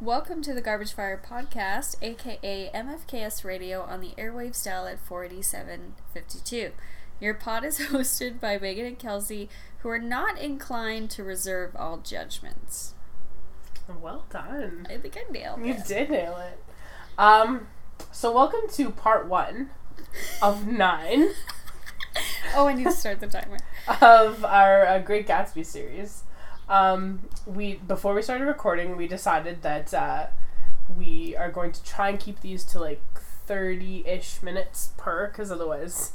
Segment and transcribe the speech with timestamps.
[0.00, 6.72] Welcome to the Garbage Fire Podcast, aka MFKS Radio, on the airwaves dial at 48752.
[7.20, 9.48] Your pod is hosted by Megan and Kelsey,
[9.80, 12.94] who are not inclined to reserve all judgments.
[14.00, 14.86] Well done.
[14.88, 15.84] I think I nailed You it.
[15.86, 16.58] did nail it.
[17.18, 17.66] Um,
[18.10, 19.70] so welcome to part one
[20.40, 21.28] of nine
[22.56, 23.58] Oh, I need to start the timer.
[24.00, 26.22] of our uh, Great Gatsby series.
[26.70, 30.26] Um, we before we started recording, we decided that uh,
[30.96, 33.02] we are going to try and keep these to like
[33.46, 36.12] thirty-ish minutes per, because otherwise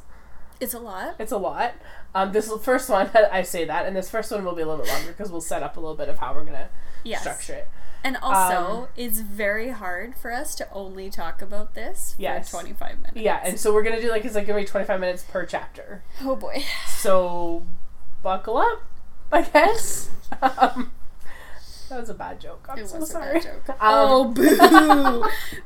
[0.61, 1.15] It's a lot.
[1.19, 1.73] it's a lot.
[2.15, 4.83] Um, this first one, I say that, and this first one will be a little
[4.85, 6.69] bit longer because we'll set up a little bit of how we're gonna
[7.03, 7.19] Yes.
[7.21, 7.67] structure it.
[8.03, 12.49] And also, Um, it's very hard for us to only talk about this for Yes.
[12.49, 13.17] 25 minutes.
[13.17, 16.01] Yeah, and so we're gonna do like it's like gonna be twenty-five minutes per chapter.
[16.21, 16.63] Oh boy.
[16.87, 17.63] So
[18.23, 18.81] buckle up,
[19.31, 20.09] I guess.
[20.41, 20.91] Um,
[21.89, 22.65] that was a bad joke.
[22.69, 23.33] I'm It so was a sorry.
[23.39, 23.69] bad joke.
[23.69, 25.23] Um, oh, boo!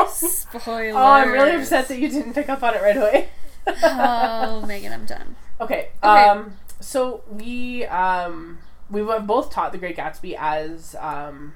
[0.00, 0.06] boo!
[0.08, 0.94] Spoilers.
[0.94, 3.28] Oh, I'm really upset that you didn't pick up on it right away.
[3.82, 5.36] oh, Megan, I'm done.
[5.60, 5.90] okay.
[6.02, 6.24] Okay.
[6.28, 6.56] Um.
[6.80, 8.58] So we um
[8.90, 11.54] we have both taught The Great Gatsby as um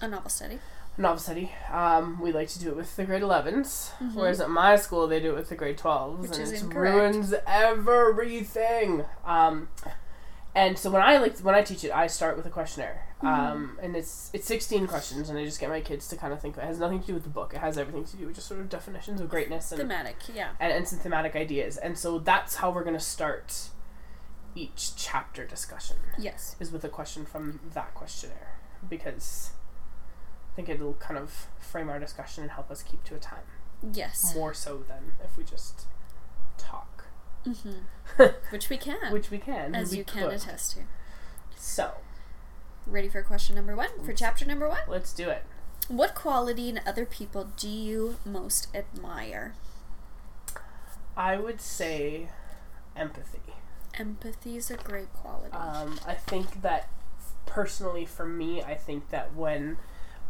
[0.00, 0.58] A novel study.
[0.98, 1.52] Novel study.
[1.72, 5.20] Um, we like to do it with the grade 11s, whereas at my school they
[5.20, 6.22] do it with the grade 12s, Mm-hmm.
[6.22, 6.96] Which and it incorrect.
[6.96, 9.04] ruins everything.
[9.24, 9.68] Um,
[10.54, 13.26] and so when I like when I teach it, I start with a questionnaire, Mm-hmm.
[13.26, 16.40] um, and it's it's 16 questions, and I just get my kids to kind of
[16.40, 16.56] think.
[16.56, 17.52] It has nothing to do with the book.
[17.54, 20.50] It has everything to do with just sort of definitions of greatness and Thematic, yeah.
[20.60, 21.76] and, and some thematic ideas.
[21.76, 23.68] And so that's how we're gonna start
[24.54, 26.56] each chapter discussion Yes.
[26.58, 28.56] is with a question from that questionnaire
[28.88, 29.50] because
[30.58, 33.44] think it'll kind of frame our discussion and help us keep to a time
[33.92, 34.34] Yes.
[34.34, 35.86] more so than if we just
[36.56, 37.04] talk,
[37.44, 37.82] hmm
[38.50, 40.32] Which we can, which we can, as we you can could.
[40.34, 40.80] attest to.
[41.54, 41.92] So
[42.88, 43.90] Ready for question number one?
[44.04, 44.80] For chapter number one?
[44.88, 45.44] let's do it.
[45.86, 49.54] What quality in other people do you most admire?
[51.16, 52.30] I would say
[52.96, 53.38] empathy.
[53.94, 55.52] Empathy is a great quality.
[55.52, 56.88] Um, I think that
[57.46, 59.76] personally for me, I think that when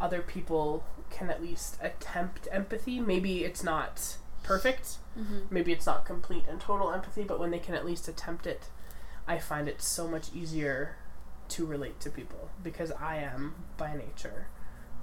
[0.01, 6.05] other people can at least attempt empathy, maybe it's not perfect, hmm maybe it's not
[6.05, 8.69] complete and total empathy, but when they can at least attempt it,
[9.27, 10.95] I find it so much easier
[11.49, 14.47] to relate to people because I am by nature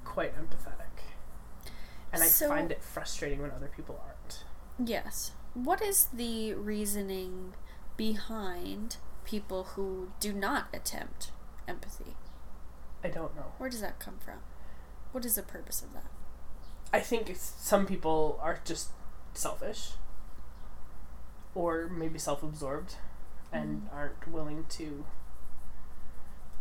[0.05, 0.85] quite empathetic.
[2.13, 4.45] And I So- find it frustrating when other people aren't.
[4.79, 5.33] Yes.
[5.55, 7.55] What is the reasoning
[7.97, 11.33] behind people who do not attempt
[11.67, 12.15] empathy?
[13.03, 13.53] I don't know.
[13.59, 14.39] Where does that come from?
[15.17, 16.05] What is the purpose of that?
[16.93, 18.91] I think some people are just
[19.33, 19.93] selfish
[21.55, 22.97] or maybe self absorbed
[23.51, 25.07] and aren't willing to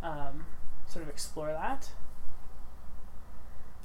[0.02, 0.46] um,
[0.88, 1.90] sort of explore that.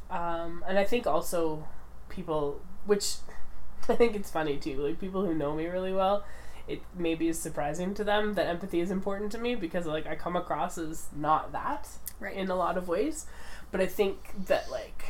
[0.09, 1.67] Um, and I think also
[2.07, 3.15] people, which
[3.89, 6.23] I think it's funny too, like people who know me really well,
[6.65, 10.15] it maybe is surprising to them that empathy is important to me because like I
[10.15, 11.89] come across as not that
[12.21, 12.37] Right.
[12.37, 13.25] in a lot of ways.
[13.71, 15.03] But I think that like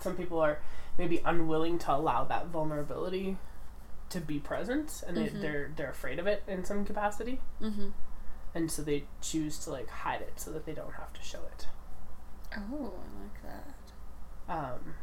[0.00, 0.58] some people are
[0.98, 3.36] maybe unwilling to allow that vulnerability
[4.10, 5.32] to be present and Mhm.
[5.32, 7.90] they, they're they're afraid of it in some capacity mm-hmm.
[8.54, 11.38] and so they choose to like hide it so that they don't have to show
[11.52, 11.68] it
[12.56, 14.52] Oh, I like that.
[14.52, 14.94] um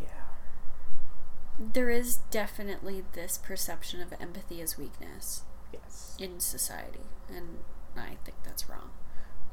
[0.00, 0.08] yeah
[1.58, 5.42] There is definitely this perception of empathy as weakness
[5.72, 7.58] yes in society, and
[7.96, 8.90] I think that's wrong.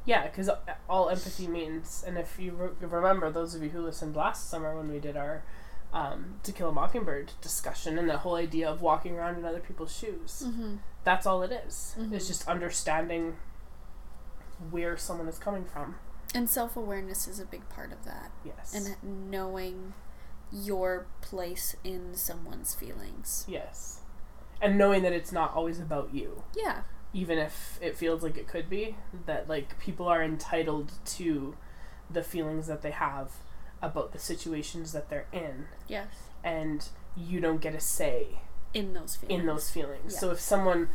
[0.06, 0.48] Yeah because
[0.88, 4.74] all empathy means and if you re- remember those of you who listened last summer
[4.76, 5.42] when we did our
[5.92, 9.60] um, to kill a mockingbird discussion and the whole idea of walking around in other
[9.60, 10.76] people's shoes Mm-hmm.
[11.04, 11.94] that's all it is.
[11.98, 12.12] Mhm.
[12.12, 13.36] It's just understanding
[14.70, 15.96] where someone is coming from.
[16.34, 18.74] And self awareness is a big part of that, Yes.
[18.74, 19.94] and knowing
[20.52, 23.44] your place in someone's feelings.
[23.48, 24.00] yes.
[24.60, 26.82] And knowing that it's not always about you, Yeah.
[27.16, 31.56] Even if it feels like it could be, that like people are entitled to
[32.10, 33.30] the feelings that they have
[33.80, 36.08] about the situations that they're in Yes.
[36.44, 38.40] and you don't get a say
[38.74, 39.40] In those feelings.
[39.40, 40.12] in those feelings.
[40.14, 40.18] Yeah.
[40.20, 40.88] So if someone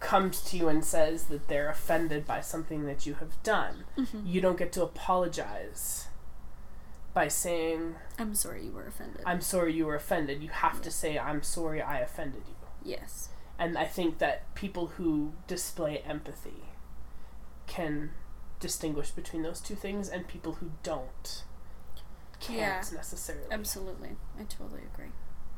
[0.00, 4.22] comes to you and says that they're offended by something that you have done, Mhm.
[4.24, 6.06] you don't get to apologize
[7.12, 9.22] by saying I'm sorry you were offended.
[9.26, 10.42] I'm sorry you were offended.
[10.42, 10.82] You have Yeah.
[10.82, 12.54] to say I'm sorry I offended you.
[12.84, 13.30] yes.
[13.58, 16.64] And I think that people who display empathy
[17.66, 18.12] can
[18.60, 21.44] distinguish between those two things and people who don't
[22.40, 22.58] can't
[22.90, 22.96] Yeah.
[22.96, 23.50] necessarily.
[23.50, 24.16] Absolutely.
[24.38, 25.10] I totally agree.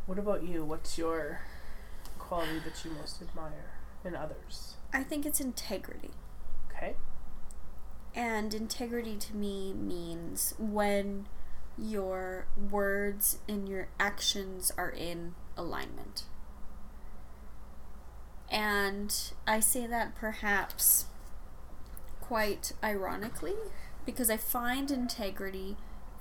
[0.06, 0.64] What about you?
[0.64, 1.40] What's your
[2.18, 3.72] quality that you most admire
[4.02, 4.76] in others?
[4.92, 6.12] I think it's integrity.
[6.70, 6.96] Okay.
[8.14, 11.28] And integrity to me means when
[11.76, 16.24] your words and your actions are in alignment.
[18.50, 19.14] And
[19.46, 21.06] I say that perhaps
[22.20, 23.54] quite ironically
[24.04, 25.76] because I find integrity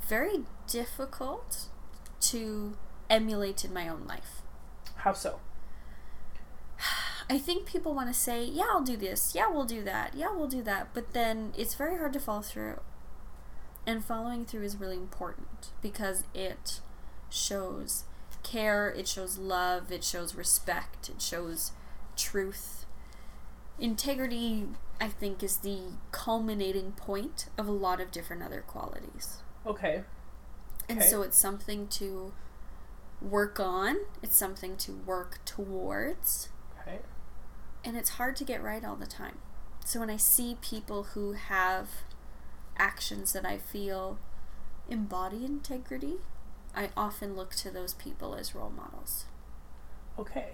[0.07, 1.67] very difficult
[2.21, 2.77] to
[3.09, 4.41] emulate in my own life.
[4.97, 5.39] How so?
[7.29, 9.33] I think people want to say, yeah, I'll do this.
[9.35, 10.15] Yeah, we'll do that.
[10.15, 10.89] Yeah, we'll do that.
[10.93, 12.79] But then it's very hard to follow through.
[13.85, 16.79] And following through is really important because it
[17.29, 18.03] shows
[18.41, 21.71] care, it shows love, it shows respect, it shows
[22.19, 22.85] truth.
[23.79, 24.67] Integrity,
[24.99, 29.37] I think, is the culminating point of a lot of different other qualities.
[29.65, 30.03] Okay.
[30.89, 31.07] And Okay.
[31.09, 32.33] so it's something to
[33.21, 36.49] work on, it's something to work towards,
[36.81, 36.99] Okay.
[37.83, 39.39] and it's hard to get right all the time.
[39.85, 41.89] So when I see people who have
[42.77, 44.19] actions that I feel
[44.89, 46.17] embody integrity,
[46.75, 49.25] I often look to those people as role models.
[50.17, 50.49] Okay.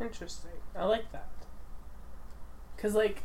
[0.00, 0.50] Interesting.
[0.76, 1.28] I like that.
[2.78, 3.22] Cause like,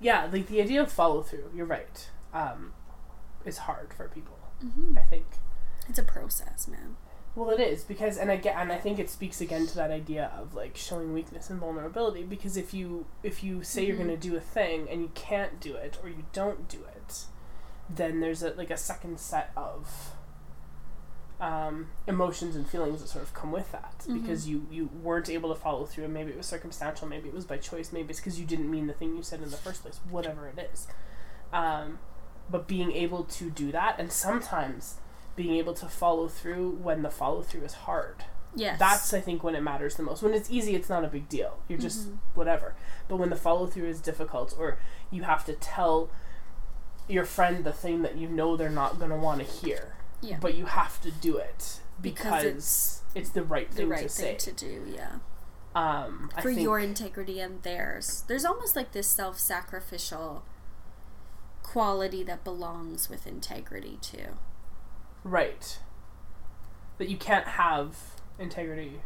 [0.00, 1.50] yeah, like the idea of follow through.
[1.54, 2.08] You're right.
[2.32, 2.72] Um,
[3.44, 4.38] is hard for people.
[4.64, 4.96] Mm-hmm.
[4.98, 5.26] I think.
[5.88, 6.96] It's a process, man.
[7.34, 9.90] Well, it is because, and I get, and I think it speaks again to that
[9.90, 12.22] idea of like showing weakness and vulnerability.
[12.22, 14.06] Because if you if you say you're Mhm.
[14.06, 17.24] going to do a thing and you can't do it or you don't do it,
[17.90, 20.12] then there's a like a second set of
[21.40, 23.98] um, emotions and feelings that sort of come with that.
[24.08, 24.22] Mhm.
[24.22, 26.04] because you you weren't able to follow through.
[26.04, 27.06] And maybe it was circumstantial.
[27.06, 27.92] Maybe it was by choice.
[27.92, 30.00] Maybe it's because you didn't mean the thing you said in the first place.
[30.08, 30.86] Whatever it is.
[31.52, 31.98] Um,
[32.50, 34.96] but being able to do that and sometimes
[35.34, 38.24] being able to follow through when the follow through is hard.
[38.58, 38.78] Yes.
[38.78, 40.22] that's i think when it matters the most.
[40.22, 41.58] When it's easy it's not a big deal.
[41.68, 42.18] You're just Mhm.
[42.34, 42.74] whatever.
[43.08, 44.78] But when the follow through is difficult or
[45.10, 46.08] you have to tell
[47.08, 50.38] your friend the thing that you know they're not going to want to hear yeah.
[50.40, 54.02] but you have to do it Because because, it's it's, the right the thing right
[54.02, 55.16] to say thing to do, yeah.
[55.74, 58.24] um I For think, your integrity and theirs.
[58.28, 60.44] There's almost like this self sacrificial
[61.62, 64.38] quality that belongs with integrity too.
[65.24, 65.78] right
[66.98, 67.96] that you can't have
[68.38, 69.00] integrity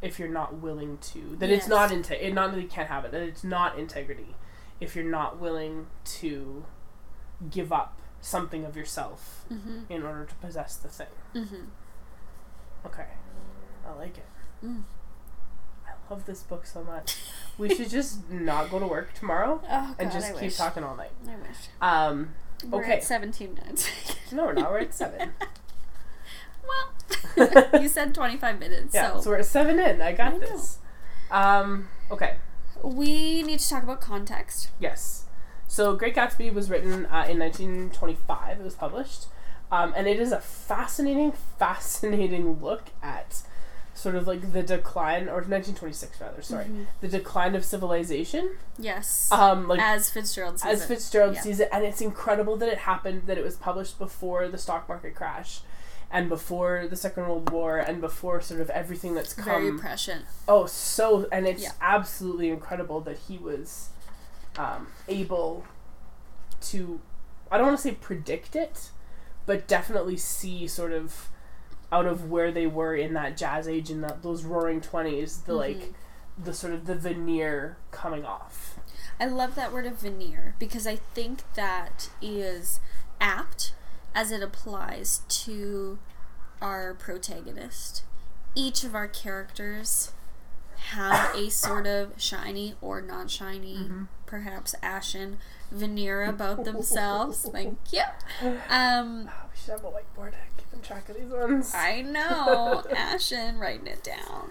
[0.00, 3.04] if you're not willing to that it's not inte- it not that you can't have
[3.04, 4.34] it that it's not integrity
[4.80, 6.64] if you're not willing to
[7.50, 9.90] give up something of yourself Mm-hmm.
[9.92, 11.64] in order to possess the thing Mm-hmm.
[12.86, 13.06] okay
[13.86, 14.26] i like it
[14.64, 14.82] Mm.
[15.86, 17.16] i love this book so much
[17.58, 20.56] we should just not go to work tomorrow Oh, and just I keep wish.
[20.56, 21.56] talking all night I wish.
[21.80, 22.34] um
[22.68, 22.94] We're Okay.
[22.94, 23.88] at 17 minutes.
[24.32, 25.30] no we're not we're at seven
[27.36, 29.20] well, you said 25 minutes, yeah so.
[29.22, 30.78] so we're at seven in i got I this
[31.30, 32.36] um okay
[32.82, 34.70] we need to talk about context.
[34.78, 35.24] Yes.
[35.68, 38.58] So Great Gatsby was written uh, in 1925.
[38.60, 39.26] It was published.
[39.70, 43.42] Um, and it is a fascinating, fascinating look at
[43.94, 46.86] sort of like the decline, or 1926 rather, sorry, Mhm.
[47.00, 48.56] the decline of civilization.
[48.78, 49.28] Yes.
[49.32, 50.88] Um, like as Fitzgerald says as it.
[50.94, 51.40] Fitzgerald Yeah.
[51.40, 54.88] sees it, and it's incredible that it happened, that it was published before the stock
[54.88, 55.62] market crash,
[56.12, 59.44] and before the Second World War, and before sort of everything that's come.
[59.46, 60.24] Very prescient.
[60.46, 61.72] Oh, so and it's Yeah.
[61.80, 63.88] absolutely incredible that he was
[64.58, 65.64] um, able
[66.62, 67.00] to.
[67.50, 68.90] I don't want to say predict it,
[69.46, 71.28] but definitely see sort of
[71.90, 75.54] out of where they were in that jazz age in that those roaring twenties, the
[75.54, 75.94] like Mhm.
[76.44, 78.78] the sort of the veneer coming off.
[79.20, 82.78] I love that word of veneer because I think that is
[83.20, 83.72] apt
[84.14, 85.98] as it applies to
[86.60, 88.02] our protagonist.
[88.54, 90.12] Each of our characters
[90.90, 94.04] have a sort of shiny or not shiny, Mm-hmm.
[94.28, 95.38] Perhaps ashen
[95.72, 97.48] veneer about themselves.
[97.52, 98.02] Thank you.
[98.70, 101.72] Um, Ah, we should have a whiteboard keeping track of these ones.
[101.74, 104.50] I know, ashen, writing it down.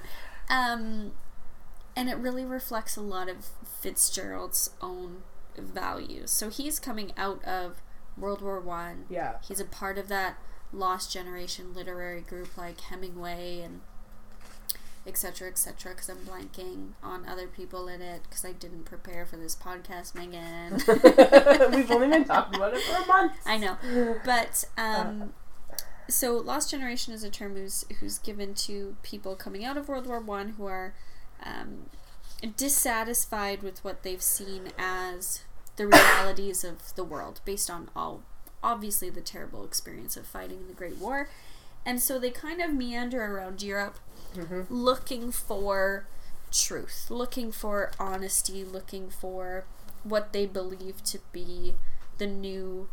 [0.50, 1.12] Um,
[1.96, 3.48] and it really reflects a lot of
[3.82, 5.24] Fitzgerald's own
[5.58, 6.32] values.
[6.32, 7.82] So he's coming out of
[8.18, 9.06] World War One.
[9.10, 9.36] yeah.
[9.48, 10.38] He's a part of that
[10.74, 13.82] lost generation literary group like Hemingway and
[15.08, 19.38] etc etc because i'm blanking on other people in it because i didn't prepare for
[19.38, 20.74] this podcast megan.
[21.76, 23.34] We've only been talking about it for a month.
[23.46, 23.78] i know.
[24.26, 25.34] But um
[26.10, 30.08] so lost generation is a term who's who's given to people coming out of world
[30.08, 30.94] war one who are
[31.44, 31.90] um,
[32.56, 35.42] dissatisfied with what they've seen as
[35.76, 38.24] the realities of the world based on all
[38.64, 41.30] obviously the terrible experience of fighting in the great war.
[41.86, 44.00] And so they kind of meander around europe
[44.36, 46.06] hmm looking for
[46.52, 49.66] truth, looking for honesty, looking for
[50.04, 51.76] what they believe to be
[52.18, 52.88] the new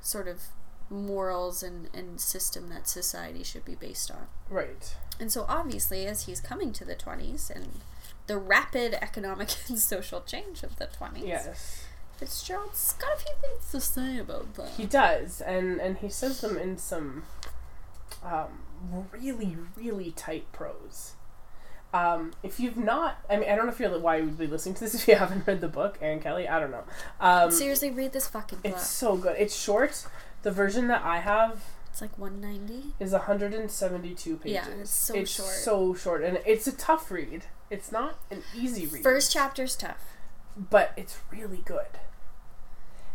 [0.00, 0.42] sort of
[0.90, 4.26] morals and, and system that society should be based on.
[4.48, 4.94] Right.
[5.20, 7.80] And so, obviously, as he's coming to the 20s and
[8.26, 11.84] the rapid economic and social change of the 20s, Yes.
[12.18, 14.70] Fitzgerald's got a few things to say about that.
[14.70, 17.22] He does, and and he says them in some
[18.24, 18.62] um,
[19.12, 21.14] really really tight prose.
[21.94, 24.46] Um, if you've not, I mean, I don't know if you're why you would be
[24.46, 26.46] listening to this if you haven't read the book, Aaron Kelly.
[26.46, 26.84] I don't know.
[27.20, 28.72] Um, Seriously, read this fucking book.
[28.72, 29.36] it's so good.
[29.38, 30.06] It's short.
[30.42, 32.94] The version that I have It's like 190.
[33.00, 34.52] is 172 pages.
[34.52, 35.48] Yeah, it's so it's short.
[35.48, 37.46] so short, and it's a tough read.
[37.70, 39.02] It's not an easy read.
[39.02, 40.16] First chapter's tough.
[40.56, 41.98] but it's really good.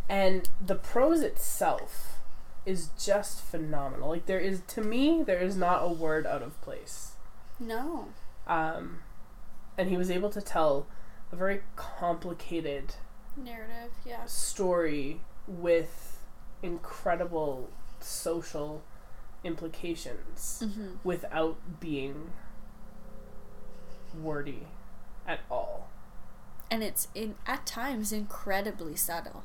[0.09, 2.12] And the prose itself
[2.65, 4.09] is just phenomenal.
[4.09, 7.13] Like there is to me there is not a word out of place.
[7.59, 8.09] No.
[8.47, 8.99] Um
[9.77, 10.85] and he was able to tell
[11.31, 12.95] a very complicated
[13.35, 14.25] Narrative, yeah.
[14.25, 16.19] story with
[16.61, 18.83] incredible social
[19.43, 20.87] implications Mm-hmm.
[21.03, 22.31] without being
[24.21, 24.67] wordy
[25.27, 25.89] at all.
[26.69, 29.43] And it's in at times incredibly subtle.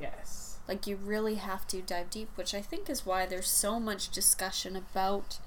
[0.00, 0.53] Yes.
[0.66, 4.08] Like you really have to dive deep, which I think is why there's so much
[4.10, 5.38] discussion about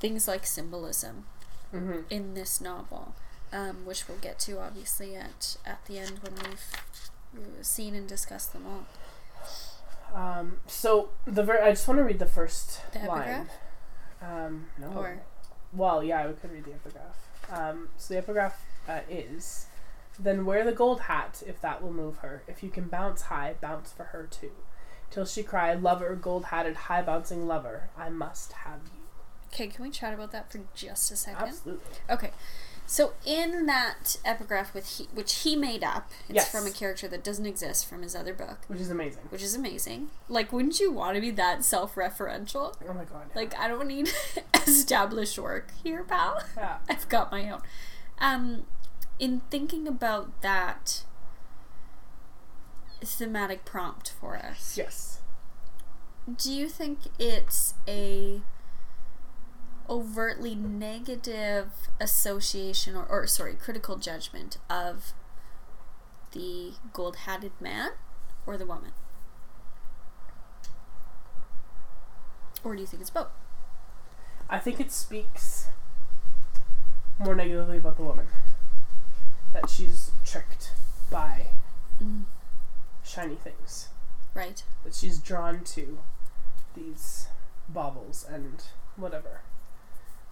[0.00, 1.26] things like symbolism
[1.72, 2.04] Mhm.
[2.08, 3.14] in this novel,
[3.52, 6.64] um, which we'll get to obviously at at the end when we've
[7.36, 8.86] uh, seen and discussed them all.
[10.14, 13.50] Um, so the ver- I just want to read the first The line.
[14.22, 14.88] Um, no.
[14.92, 15.20] Or
[15.72, 17.16] Well, yeah, we could read the epigraph.
[17.50, 19.66] Um, so the epigraph uh, is,
[20.18, 22.42] "Then wear the gold hat if that will move her.
[22.46, 24.52] If you can bounce high, bounce for her too,
[25.10, 29.02] till she cry, lover, gold hatted, high bouncing lover, I must have you."
[29.52, 31.48] okay, can we chat about that for just a second?
[31.48, 31.84] Absolutely.
[32.10, 32.30] Okay.
[32.90, 36.50] So in that epigraph with he, which he made up, it's Yes.
[36.50, 39.22] from a character that doesn't exist from his other book, Which is amazing.
[39.30, 40.08] which is amazing.
[40.28, 42.74] Like, wouldn't you want to be that self-referential?
[42.88, 43.26] Oh my god.
[43.30, 43.34] yeah.
[43.34, 44.10] Like, I don't need
[44.66, 46.42] established work here, pal.
[46.56, 46.78] yeah.
[46.88, 47.60] I've got my own.
[48.20, 48.64] Um,
[49.18, 51.04] in thinking about that
[53.02, 55.20] thematic prompt for us, Yes.
[56.36, 58.40] do you think it's a
[59.88, 65.12] overtly negative association or, or sorry critical judgment of
[66.32, 67.92] the gold-hatted man
[68.44, 68.92] or the woman
[72.62, 73.28] or do you think it's both
[74.50, 75.68] I think it speaks
[77.18, 78.26] more negatively about the woman.
[79.52, 80.72] That she's tricked
[81.10, 81.48] by
[82.02, 82.24] mm,
[83.04, 83.88] shiny things.
[84.34, 85.98] right that she's drawn to
[86.74, 87.28] these
[87.68, 88.62] baubles and
[88.96, 89.40] whatever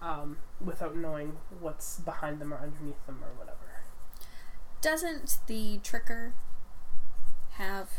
[0.01, 3.81] um, without knowing what's behind them or underneath them or whatever.
[4.81, 6.31] doesn't the tricker
[7.53, 7.89] have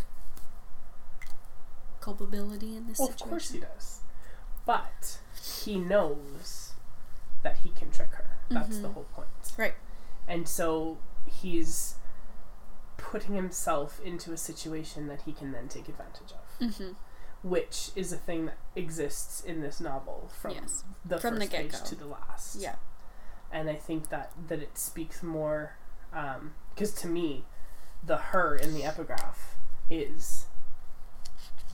[2.00, 4.00] culpability in this Well, of course he does.
[4.64, 5.18] But
[5.64, 6.72] he knows
[7.42, 8.36] that he can trick her.
[8.50, 8.94] That's the Mhm.
[8.94, 9.28] whole point.
[9.56, 9.74] Right.
[10.28, 11.96] And so he's
[12.96, 16.92] putting himself into a situation that he can then take advantage of, mm-hmm.
[17.42, 20.84] which is a thing that exists in this novel from Yes.
[21.04, 22.56] the From the first page to the last.
[22.60, 22.76] yeah
[23.50, 25.76] and I think that that it speaks more
[26.74, 27.44] because to me,
[28.04, 29.56] the her in the epigraph
[29.88, 30.46] is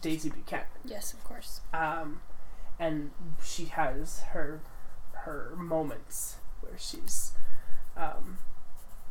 [0.01, 2.21] Daisy Buchanan, yes of course um,
[2.79, 3.11] and
[3.43, 4.61] she has her
[5.25, 7.33] her moments where she's
[7.97, 8.39] um,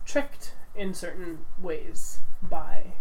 [0.05, 2.93] tricked in certain ways by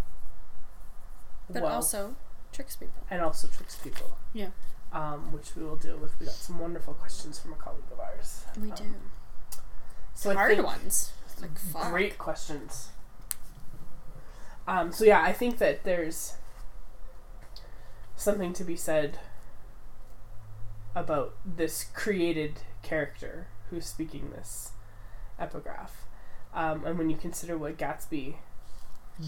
[1.49, 2.15] but wealth also
[2.51, 4.17] tricks people and also tricks people.
[4.33, 4.49] Yeah.
[4.91, 6.19] Um, which we will deal with.
[6.19, 8.43] We got some wonderful questions from a colleague of ours.
[8.61, 8.83] we Um, do
[10.13, 11.91] So hard ones like fuck.
[11.91, 12.89] Great questions.
[14.67, 16.35] Um, so yeah, I think that there's
[18.15, 19.19] something to be said
[20.95, 24.71] about this created character who's speaking this
[25.39, 26.05] epigraph.
[26.53, 28.35] Um, and when you consider what Gatsby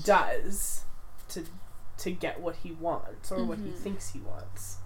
[0.03, 0.83] does
[1.29, 1.45] to
[1.97, 3.77] to get what he wants or what he Mhm.
[3.77, 4.77] thinks he wants,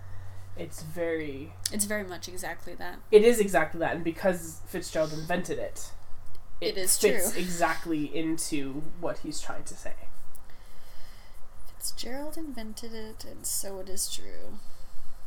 [0.55, 5.57] it's very it's very much exactly that it is exactly that, and because Fitzgerald invented
[5.59, 5.91] it,
[6.61, 7.41] It is fits true.
[7.41, 9.93] exactly into what he's trying to say.
[11.77, 14.59] Fitzgerald invented it, and so it is true.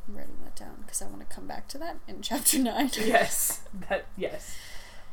[0.08, 2.90] I'm writing that down because I want to come back to that in chapter nine.
[2.98, 4.54] yes, that yes.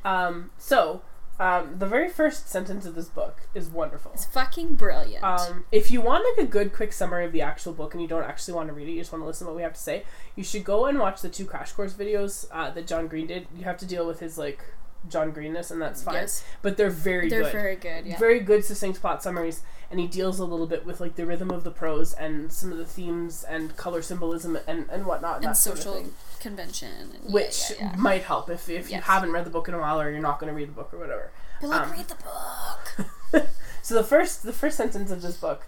[0.03, 1.01] Um, so,
[1.39, 4.11] um, the very first sentence of this book is wonderful.
[4.13, 5.23] It's fucking brilliant.
[5.23, 8.09] Um, if you want like a good quick summary of the actual book and you
[8.09, 9.73] don't actually want to read it, you just want to listen to what we have
[9.73, 10.03] to say,
[10.35, 13.47] you should go and watch the two crash course videos uh, that John Green did.
[13.57, 14.65] You have to deal with his like
[15.07, 16.15] John Greenness, and that's fine.
[16.15, 16.43] Yes.
[16.61, 17.31] But they're very good.
[17.31, 17.51] They're good.
[17.51, 18.05] very good.
[18.05, 18.19] Yeah.
[18.19, 21.51] Very good, succinct plot summaries, and he deals a little bit with like the rhythm
[21.51, 25.37] of the prose and some of the themes and color symbolism and, and whatnot.
[25.37, 26.11] and that sort of social.
[26.39, 26.91] Convention.
[26.91, 27.95] And yeah, which yeah, yeah.
[27.97, 30.39] might help if, if you haven't read the book in a while or you're not
[30.39, 31.31] going to read the book or whatever.
[31.61, 33.45] But like, um, read the book.
[33.89, 35.65] So the first the first sentence of this book,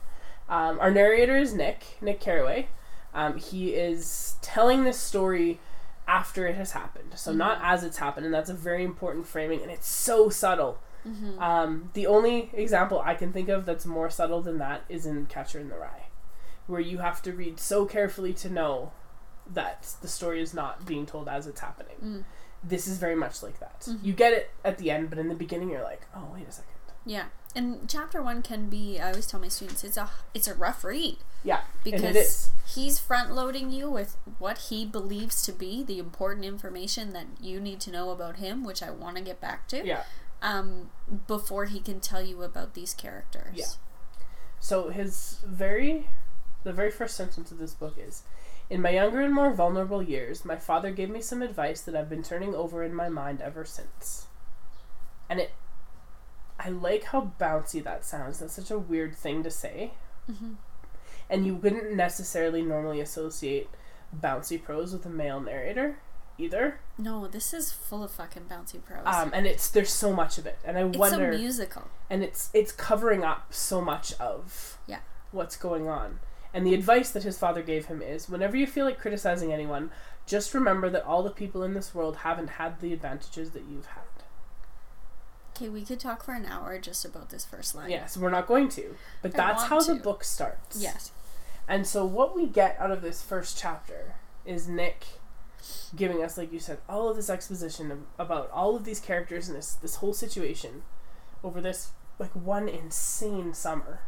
[0.47, 2.67] um, our narrator is Nick Nick Carraway.
[3.15, 5.59] Um, he is telling this story
[6.07, 7.65] after it has happened, so not Mm-hmm.
[7.65, 10.79] as it's happened, and that's a very important framing, and it's so subtle.
[11.07, 11.41] Mm-hmm.
[11.41, 15.25] Um, the only example I can think of that's more subtle than that is in
[15.25, 16.05] Catcher in the Rye,
[16.67, 18.91] where you have to read so carefully to know
[19.53, 21.95] that the story is not being told as it's happening.
[22.03, 22.23] Mm.
[22.63, 23.81] This is very much like that.
[23.81, 24.03] Mhm.
[24.03, 26.51] You get it at the end, but in the beginning, you're like, oh, wait a
[26.51, 26.69] second.
[27.05, 28.99] Yeah, and chapter one can be.
[28.99, 33.33] I always tell my students it's a it's a rough read Yeah, because he's front
[33.33, 37.91] loading you with what he believes to be the important information that you need to
[37.91, 39.83] know about him, which I want to get back to.
[39.83, 40.03] Yeah.
[40.43, 40.91] Um,
[41.27, 43.55] before he can tell you about these characters.
[43.55, 43.65] Yeah.
[44.59, 46.07] So his very,
[46.63, 48.21] the very first sentence of this book is,
[48.71, 52.09] "In my younger and more vulnerable years, my father gave me some advice that I've
[52.09, 54.27] been turning over in my mind ever since."
[55.29, 55.51] And it,
[56.59, 58.39] I like how bouncy that sounds.
[58.39, 59.91] That's such a weird thing to say,
[60.27, 60.53] hmm
[61.29, 63.69] and you wouldn't necessarily normally associate
[64.19, 65.97] bouncy prose with a male narrator,
[66.37, 66.81] either.
[66.97, 69.03] No, this is full of fucking bouncy prose.
[69.05, 71.31] Um, and it's there's so much of it, and I it's wonder.
[71.31, 71.83] a musical.
[72.09, 74.99] and it's it's covering up so much of Yeah.
[75.31, 76.19] what's going on.
[76.53, 79.91] And the advice that his father gave him is whenever you feel like criticizing anyone,
[80.25, 83.87] just remember that all the people in this world haven't had the advantages that you've
[83.87, 84.03] had.
[85.55, 87.89] Okay, we could talk for an hour just about this first line.
[87.89, 90.81] Yes, we're not going to, but I that's how the book starts.
[90.81, 91.11] Yes.
[91.67, 94.15] And so what we get out of this first chapter
[94.45, 95.05] is Nick
[95.95, 99.47] giving us, like you said, all of this exposition of, about all of these characters
[99.47, 100.83] and this this whole situation
[101.43, 104.01] over this like one insane summer.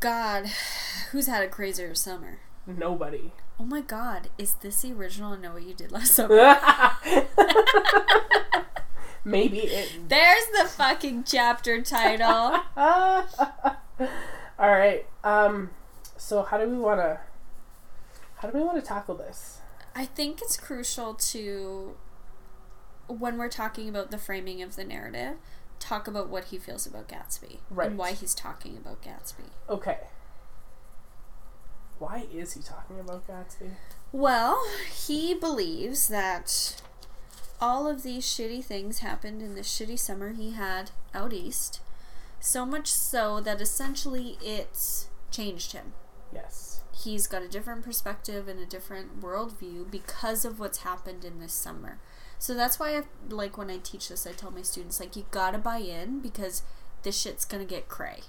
[0.00, 0.46] God,
[1.10, 2.38] who's had a crazier summer?
[2.66, 3.32] Nobody.
[3.58, 6.36] Oh my god, is this the original I Know What You Did Last Summer?
[9.24, 9.90] Maybe it.
[10.08, 12.60] There's the fucking chapter title.
[12.76, 13.26] All
[14.58, 15.06] right.
[15.24, 15.70] Um.
[16.16, 17.20] So how do we want to?
[18.36, 19.60] How do we want to tackle this?
[19.94, 21.96] I think it's crucial to,
[23.08, 25.38] when we're talking about the framing of the narrative,
[25.78, 27.88] talk about what he feels about Gatsby Right.
[27.90, 29.50] and why he's talking about Gatsby.
[29.68, 29.98] Okay.
[31.98, 33.70] Why is he talking about Gatsby?
[34.12, 34.62] Well,
[35.06, 36.80] he believes that
[37.60, 41.80] all of these shitty things happened in the shitty summer he had out east.
[42.38, 45.94] So much so that essentially it's changed him.
[46.32, 46.82] Yes.
[46.92, 51.52] He's got a different perspective and a different worldview because of what's happened in this
[51.52, 51.98] summer.
[52.38, 55.24] So that's why I like when I teach this, I tell my students like you
[55.30, 56.62] gotta buy in because
[57.02, 58.20] this shit's gonna get cray.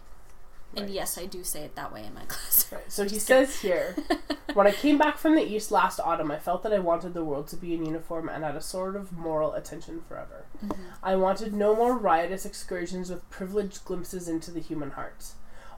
[0.76, 2.72] And yes, I do say it that way in my class.
[2.72, 2.92] Right.
[2.92, 3.96] So he says here,
[4.54, 7.24] when I came back from the east last autumn, I felt that I wanted the
[7.24, 10.46] world to be in uniform and at a sort of moral attention forever.
[10.64, 10.82] Mm-hmm.
[11.02, 15.32] I wanted no more riotous excursions with privileged glimpses into the human heart.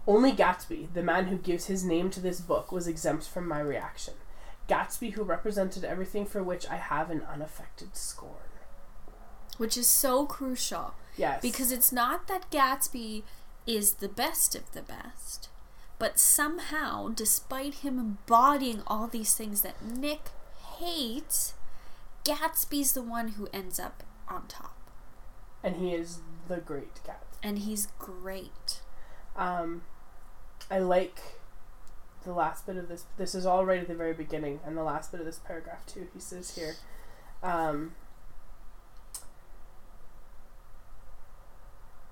[0.07, 3.59] Only Gatsby, the man who gives his name to this book, was exempt from my
[3.59, 4.15] reaction.
[4.69, 8.33] Gatsby, who represented everything for which I have an unaffected scorn.
[9.57, 10.93] Which is so crucial.
[11.17, 11.41] Yes.
[11.41, 13.23] Because it's not that Gatsby
[13.67, 15.49] is the best of the best,
[15.97, 20.29] but somehow, despite him embodying all these things that Nick
[20.77, 21.55] hates,
[22.23, 24.75] Gatsby's the one who ends up on top.
[25.63, 27.37] and he is the great Gatsby.
[27.43, 28.81] And he's great.
[29.35, 29.81] Um,
[30.71, 31.38] I like
[32.29, 33.05] the last bit of this.
[33.17, 35.83] This is all right at the very beginning, and the last bit of this paragraph
[35.87, 36.07] too.
[36.13, 36.75] He says here,
[37.41, 37.95] um,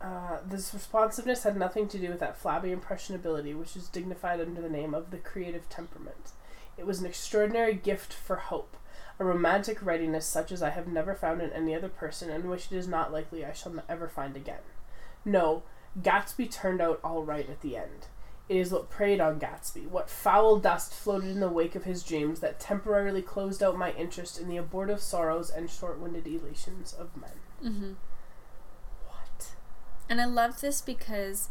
[0.01, 4.59] uh, this responsiveness had nothing to do with that flabby impressionability which is dignified under
[4.59, 6.31] the name of the creative temperament.
[6.77, 8.75] It was an extraordinary gift for hope,
[9.19, 12.71] a romantic readiness such as I have never found in any other person, and which
[12.71, 14.65] it is not likely I shall ever find again.
[15.23, 15.61] No,
[16.01, 18.07] Gatsby turned out all right at the end.
[18.49, 22.01] It is what preyed on Gatsby, what foul dust floated in the wake of his
[22.01, 27.09] dreams that temporarily closed out my interest in the abortive sorrows and short-winded elations of
[27.17, 27.31] men.
[27.61, 27.91] Mm-hmm.
[29.07, 29.51] What?
[30.09, 31.49] And I love this because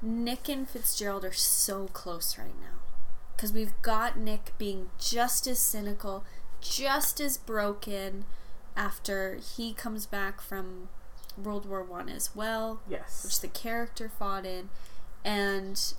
[0.00, 2.80] Nick and Fitzgerald are so close right now.
[3.36, 6.24] Because we've got Nick being just as cynical,
[6.60, 8.24] just as broken
[8.76, 10.88] after he comes back from
[11.36, 13.24] World War One as well, Yes.
[13.24, 14.70] which the character fought in.
[15.24, 15.94] And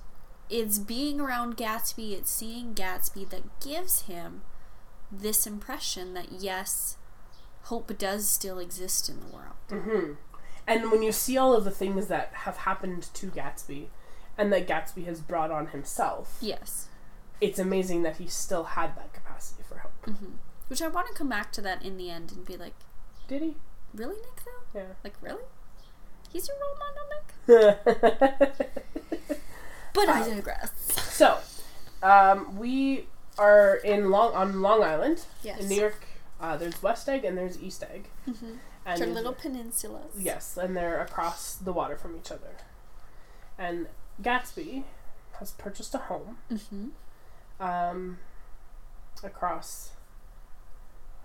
[0.62, 4.44] it's being around Gatsby, it's seeing Gatsby that gives him
[5.12, 6.98] this impression that yes,
[7.64, 9.56] hope does still exist in the world.
[9.70, 10.14] hmm
[10.68, 13.88] And when you see all of the things that have happened to Gatsby,
[14.38, 16.88] and that Gatsby has brought on himself, Yes.
[17.42, 19.92] it's amazing that he still had that capacity for hope.
[20.06, 20.36] hmm
[20.68, 22.74] Which I want to come back to that in the end and be like,
[23.28, 23.56] Did he?
[23.94, 24.64] really, Nick, though?
[24.80, 24.94] Yeah.
[25.04, 25.44] Like, really?
[26.32, 27.28] He's your role model, Nick?
[29.94, 30.72] But I digress.
[31.14, 31.38] so,
[32.02, 33.06] um, we
[33.38, 35.60] are in Long on Long Island Yes.
[35.62, 36.06] in New York.
[36.42, 38.54] Uh, there's West Egg and there's East Egg, Mm-hmm.
[38.86, 40.12] and Your little peninsulas.
[40.20, 42.56] yes, and they're across the water from each other.
[43.58, 43.88] And
[44.22, 44.84] Gatsby
[45.40, 46.88] has purchased a home Mm-hmm.
[47.64, 48.18] um,
[49.24, 49.92] across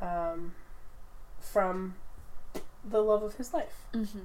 [0.00, 0.54] um,
[1.40, 1.96] from
[2.84, 3.82] the love of his life.
[3.92, 4.18] Mm-hmm.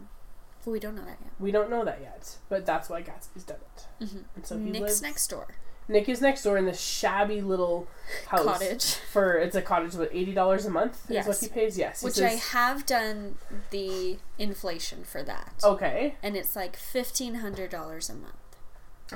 [0.63, 1.31] But we don't know that yet.
[1.39, 4.03] We don't know that yet, but that's why Gatsby's done it.
[4.05, 4.17] Mm-hmm.
[4.35, 5.47] And so he Nick's lives next door.
[5.89, 7.87] Nick is next door in this shabby little
[8.27, 8.45] house.
[8.45, 8.93] Cottage.
[9.11, 11.41] For it's a cottage with eighty dollars a month is what Yes.
[11.41, 11.77] he pays.
[11.77, 13.35] Yes, he Which I have done
[13.71, 15.55] the inflation for that.
[15.61, 16.15] okay.
[16.23, 18.35] And it's like fifteen hundred dollars a month.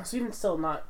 [0.03, 0.83] So even still not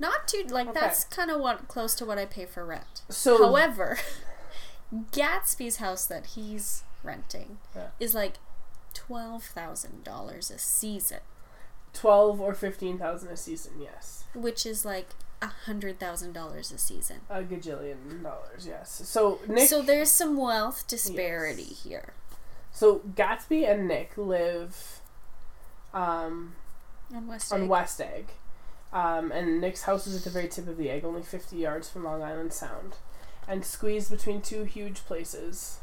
[0.00, 0.80] Not too like Okay.
[0.80, 3.02] that's kind of what close to what I pay for rent.
[3.08, 3.38] so.
[3.46, 3.98] However,
[5.12, 7.88] Gatsby's house that he's renting Yeah.
[8.00, 8.34] is like
[9.12, 11.20] twelve thousand dollars a season,
[11.92, 13.72] twelve or fifteen thousand a season.
[13.80, 15.08] Yes, which is like
[15.42, 17.20] a hundred thousand dollars a season.
[17.28, 18.66] a gajillion dollars.
[18.66, 19.02] Yes.
[19.04, 19.68] So Nick.
[19.68, 21.82] so there's some wealth disparity Yes.
[21.84, 22.12] here.
[22.70, 25.00] So Gatsby and Nick live
[25.92, 26.54] um,
[27.14, 27.60] On West Egg.
[27.60, 27.68] on.
[27.68, 28.28] West Egg.
[28.94, 31.88] Um, and Nick's house is at the very tip of the egg, only 50 yards
[31.88, 32.94] from Long Island Sound.
[33.48, 35.78] And squeezed between two huge places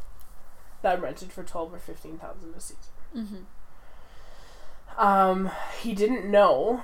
[0.81, 2.77] that rented for 12 or 15,000 a season.
[3.15, 3.43] Mm-hmm.
[4.97, 6.83] Um, he didn't know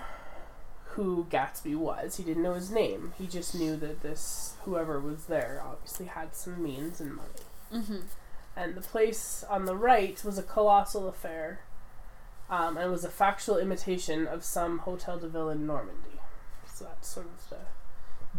[0.91, 2.15] who Gatsby was.
[2.17, 3.13] He didn't know his name.
[3.17, 7.29] He just knew that this, whoever was there, obviously had some means and money.
[7.73, 7.97] Mm-hmm.
[8.55, 11.61] and the place on the right was a colossal affair
[12.49, 16.19] um, and was a factual imitation of some Hotel de Ville in Normandy.
[16.71, 17.57] So that's sort of the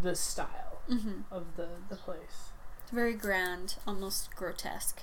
[0.01, 1.21] the style Mm-hmm.
[1.33, 2.51] of the, the place.
[2.83, 5.01] It's very grand, almost grotesque.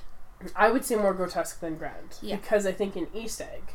[0.56, 2.36] I would say more grotesque than grand Yeah.
[2.36, 3.72] because I think in East Egg,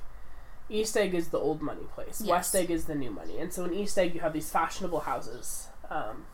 [0.69, 2.21] East Egg is the old money place.
[2.21, 2.29] Yes.
[2.29, 5.01] West Egg is the new money, and so in East Egg you have these fashionable
[5.01, 6.25] houses um,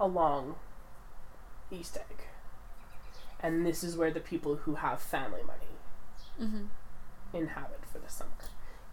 [0.00, 0.56] along
[1.70, 2.16] East Egg,
[3.40, 5.64] and this is where the people who have family money
[6.40, 6.66] Mm-hmm.
[7.36, 8.30] inhabit for the summer.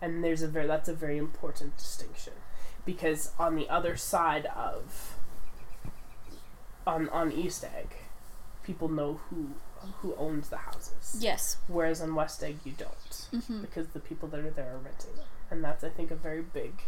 [0.01, 2.33] And there's a very that's a very important distinction
[2.85, 5.13] because on the other side of
[6.87, 7.95] on on East Egg,
[8.65, 9.49] people know who
[10.01, 11.17] who owns the houses.
[11.19, 11.57] Yes.
[11.67, 12.91] Whereas on West Egg you don't
[13.33, 13.61] Mm-hmm.
[13.61, 15.25] because the people that are there are renting them.
[15.51, 16.81] And that's I think a very big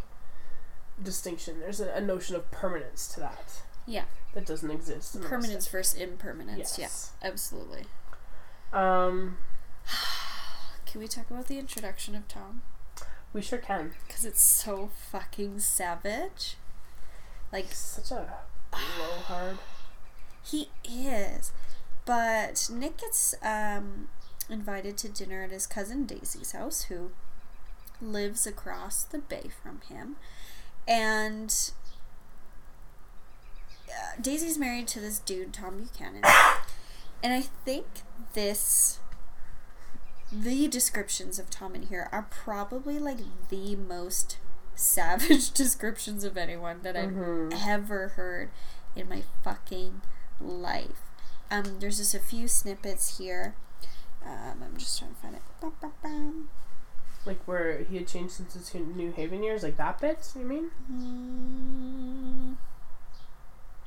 [1.02, 1.60] distinction.
[1.60, 3.62] There's a, a notion of permanence to that.
[3.86, 4.06] Yeah.
[4.34, 5.16] That doesn't exist.
[5.16, 6.78] in Permanence versus impermanence.
[6.80, 7.12] Yes.
[7.22, 7.86] Yeah, absolutely.
[8.74, 9.38] Um
[10.86, 12.62] Can we talk about the introduction of Tom?
[13.34, 13.92] we sure can.
[14.08, 16.56] Because it's so fucking savage.
[17.52, 18.26] Like, He's such a
[18.72, 19.58] blowhard.
[20.50, 21.52] He is.
[22.06, 24.10] But Nick gets um,
[24.50, 27.12] invited to dinner at his cousin Daisy's house, who
[28.02, 30.16] lives across the bay from him.
[30.88, 31.54] And
[33.90, 36.24] uh, Daisy's married to this dude, Tom Buchanan.
[37.24, 37.86] and I think
[38.34, 39.00] this.
[40.30, 44.38] The descriptions of Tom in here are probably like the most
[44.76, 47.66] savage descriptions of anyone that I've Mhm.
[47.66, 48.50] ever heard
[48.94, 50.02] in my fucking
[50.42, 51.02] life.
[51.50, 53.56] Um, there's just a few snippets here.
[54.26, 55.42] Um, I'm just trying to find it.
[55.62, 56.50] Bum, bum, bum.
[57.26, 60.72] Like where he had changed since his New Haven years, like that bit, you mean?
[60.92, 62.56] Mm.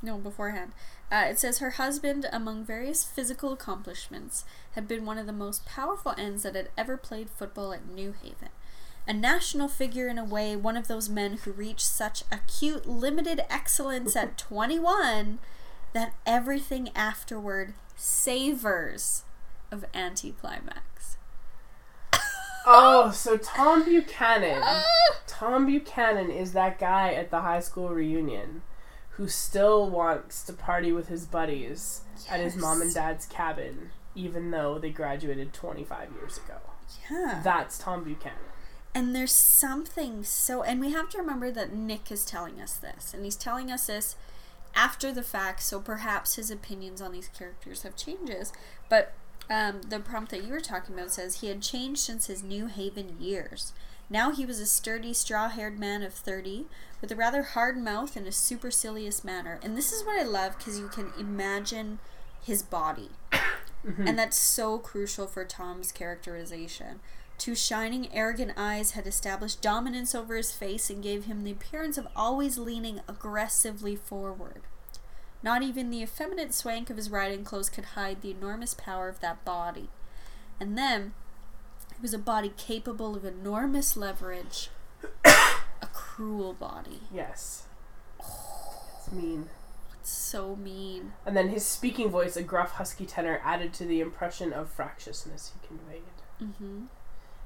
[0.03, 0.73] No, beforehand.
[1.13, 5.67] Uh, it says her husband, among various physical accomplishments, had been one of the most
[5.67, 8.49] powerful ends that had ever played football at New Haven.
[9.07, 13.43] A national figure in a way, one of those men who reached such acute, limited
[13.51, 15.39] excellence at 21
[15.93, 19.25] that everything afterward savors
[19.71, 21.17] of anticlimax.
[22.67, 24.63] Oh, so Tom Buchanan.
[25.27, 28.61] Tom Buchanan is that guy at the high school reunion
[29.13, 34.51] who still wants to party with his buddies at his mom and dad's cabin, even
[34.51, 36.59] though they graduated 25 years ago.
[37.11, 37.41] Yeah.
[37.43, 38.37] That's Tom Buchanan.
[38.95, 43.15] And there's something so, and we have to remember that Nick is telling us this,
[43.15, 44.17] and he's telling us this
[44.75, 48.53] after the fact, so perhaps his opinions on these characters have changes.
[48.89, 49.13] But
[49.49, 52.67] um, the prompt that you were talking about says he had changed since his New
[52.67, 53.73] Haven years.
[54.09, 56.67] Now he was a sturdy, straw haired man of 30
[57.01, 59.59] with a rather hard mouth and a supercilious manner.
[59.63, 61.99] And this is what I love because you can imagine
[62.43, 63.11] his body.
[63.83, 64.07] Mhm.
[64.07, 67.01] And that's so crucial for Tom's characterization.
[67.41, 71.97] Two shining, arrogant eyes had established dominance over his face and gave him the appearance
[71.97, 74.61] of always leaning aggressively forward.
[75.43, 79.21] Not even the effeminate swank of his riding clothes could hide the enormous power of
[79.21, 79.89] that body.
[80.61, 81.15] And then,
[81.93, 84.69] it was a body capable of enormous leverage,
[85.25, 87.05] a cruel body.
[87.11, 87.63] Yes.
[88.19, 89.49] It's mean.
[89.99, 91.15] It's so mean.
[91.25, 95.53] And then his speaking voice, a gruff, husky tenor, added to the impression of fractiousness
[95.55, 96.03] he conveyed.
[96.39, 96.85] hmm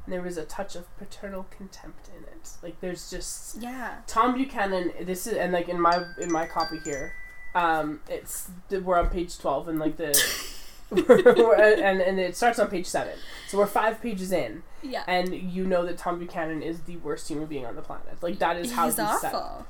[0.04, 2.50] And there was a touch of paternal contempt in it.
[2.62, 3.96] Like there's just Yeah.
[4.06, 4.92] Tom Buchanan.
[5.02, 7.14] This is and like in my in my copy here,
[7.54, 10.12] um, it's we're on page twelve and like the.
[10.90, 13.14] and and it starts on page seven,
[13.48, 15.02] so we're five pages in, Yeah.
[15.08, 18.22] and you know that Tom Buchanan is the worst human being on the planet.
[18.22, 19.34] Like that is how He's he's, set.
[19.34, 19.66] awful.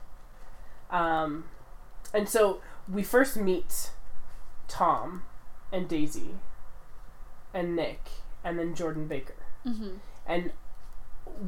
[0.90, 1.44] Um,
[2.12, 2.60] and so
[2.92, 3.90] we first meet
[4.68, 5.22] Tom
[5.72, 6.34] and Daisy
[7.54, 8.08] and Nick
[8.42, 9.34] and then Jordan Baker.
[9.62, 9.94] hmm
[10.26, 10.52] And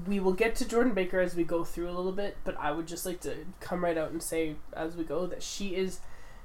[0.06, 2.72] we will get to Jordan Baker as we go through a little bit, but I
[2.72, 6.00] would just like to come right out and say as we go that she is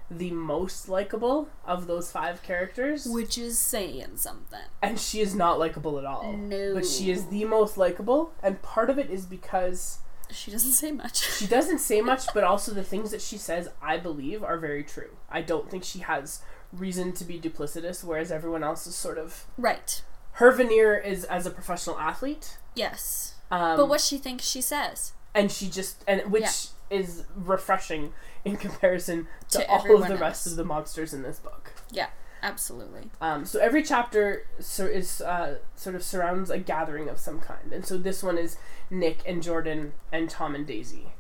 [0.10, 3.06] the most likable of those five characters.
[3.06, 4.60] Which is saying something.
[4.82, 6.34] and she is not likable at all.
[6.34, 6.74] No.
[6.76, 10.92] But she is the most likable, and part of it is because She doesn't say
[10.92, 11.22] much.
[11.38, 14.84] she doesn't say much, but also the things that she says, I believe, are very
[14.84, 15.16] true.
[15.30, 16.42] I don't think she has
[16.74, 19.46] reason to be duplicitous, whereas everyone else is sort of.
[19.58, 20.04] right.
[20.42, 22.58] Her veneer is as a professional athlete.
[22.76, 23.36] Yes.
[23.52, 25.14] Um, but what she thinks she says.
[25.36, 26.42] and she just and which
[26.90, 26.98] Yeah.
[27.00, 28.14] is refreshing
[28.46, 30.54] in comparison to, To all of the rest else.
[30.54, 31.74] of the monsters in this book.
[31.92, 32.08] Yeah.
[32.44, 33.12] Absolutely.
[33.22, 37.72] Um, so every chapter so is uh, sort of surrounds a gathering of some kind,
[37.72, 38.58] and so this one is
[38.90, 41.14] Nick and Jordan and Tom and Daisy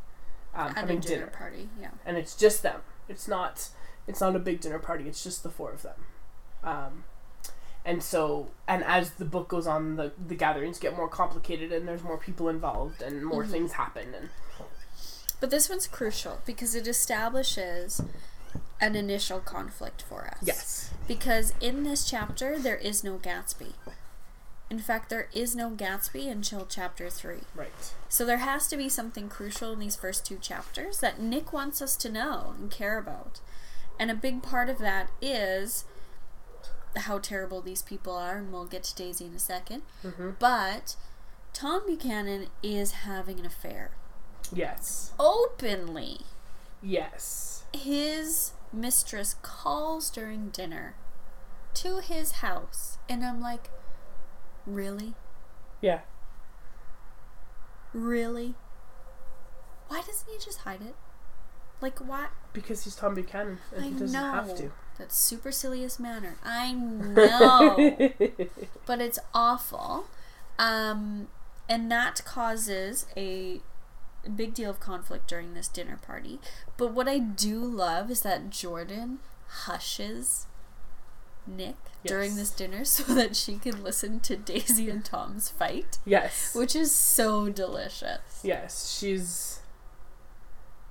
[0.55, 1.27] um, having dinner, dinner.
[1.27, 1.69] party.
[1.79, 1.91] Yeah.
[2.07, 2.81] and it's just them.
[3.07, 3.69] It's not.
[4.07, 5.07] It's not a big dinner party.
[5.07, 5.99] It's just the four of them.
[6.63, 7.03] Um,
[7.85, 11.87] and so, and as the book goes on, the the gatherings get more complicated, and
[11.87, 13.51] there's more people involved, and more Mhm.
[13.51, 14.13] things happen.
[14.13, 14.29] And
[15.39, 18.01] But this one's crucial because it establishes
[18.79, 20.37] an initial conflict for us.
[20.43, 23.73] yes, Because in this chapter, there is no Gatsby.
[24.69, 27.41] In fact, there is no Gatsby until chapter 3.
[27.55, 31.51] right, So there has to be something crucial in these first two chapters that Nick
[31.51, 33.39] wants us to know and care about.
[33.99, 35.85] And a big part of that is
[36.95, 40.35] how terrible these people are, and we'll get to Daisy in a 2nd Mhm.
[40.39, 40.95] But
[41.53, 43.91] Tom Buchanan is having an affair.
[44.51, 46.25] yes, Openly.
[46.81, 50.95] yes, His mistress calls during dinner
[51.75, 53.69] to his house, and I'm like,
[54.65, 55.15] really?
[55.81, 56.01] yeah,
[57.93, 58.55] Really?
[59.87, 60.95] Why doesn't he just hide it?
[61.81, 62.27] Like, why?
[62.53, 64.31] because he's Tom Buchanan, and I he doesn't know.
[64.31, 64.71] have to.
[64.97, 66.35] That supercilious manner.
[66.43, 67.75] I know.
[68.85, 70.05] but it's awful.
[70.59, 71.27] Um,
[71.67, 73.61] and that causes a
[74.35, 76.39] big deal of conflict during this dinner party.
[76.77, 80.45] But what I do love is that Jordan hushes
[81.47, 81.75] Nick
[82.05, 86.75] during this dinner so that she can listen to Daisy and Tom's fight, yes, which
[86.75, 88.41] is so delicious.
[88.43, 89.59] yes, she's.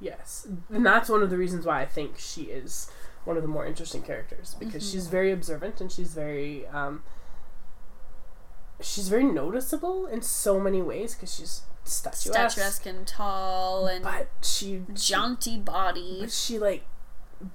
[0.03, 2.91] Yes, and that's one of the reasons why I think she is
[3.25, 4.93] one of the more interesting characters because Mhm.
[4.93, 7.03] she's very observant and she's very um,
[8.81, 14.29] she's very noticeable in so many ways because she's statuesque, Statuesque and tall and but
[14.43, 16.19] she, jaunty body.
[16.21, 16.85] but she like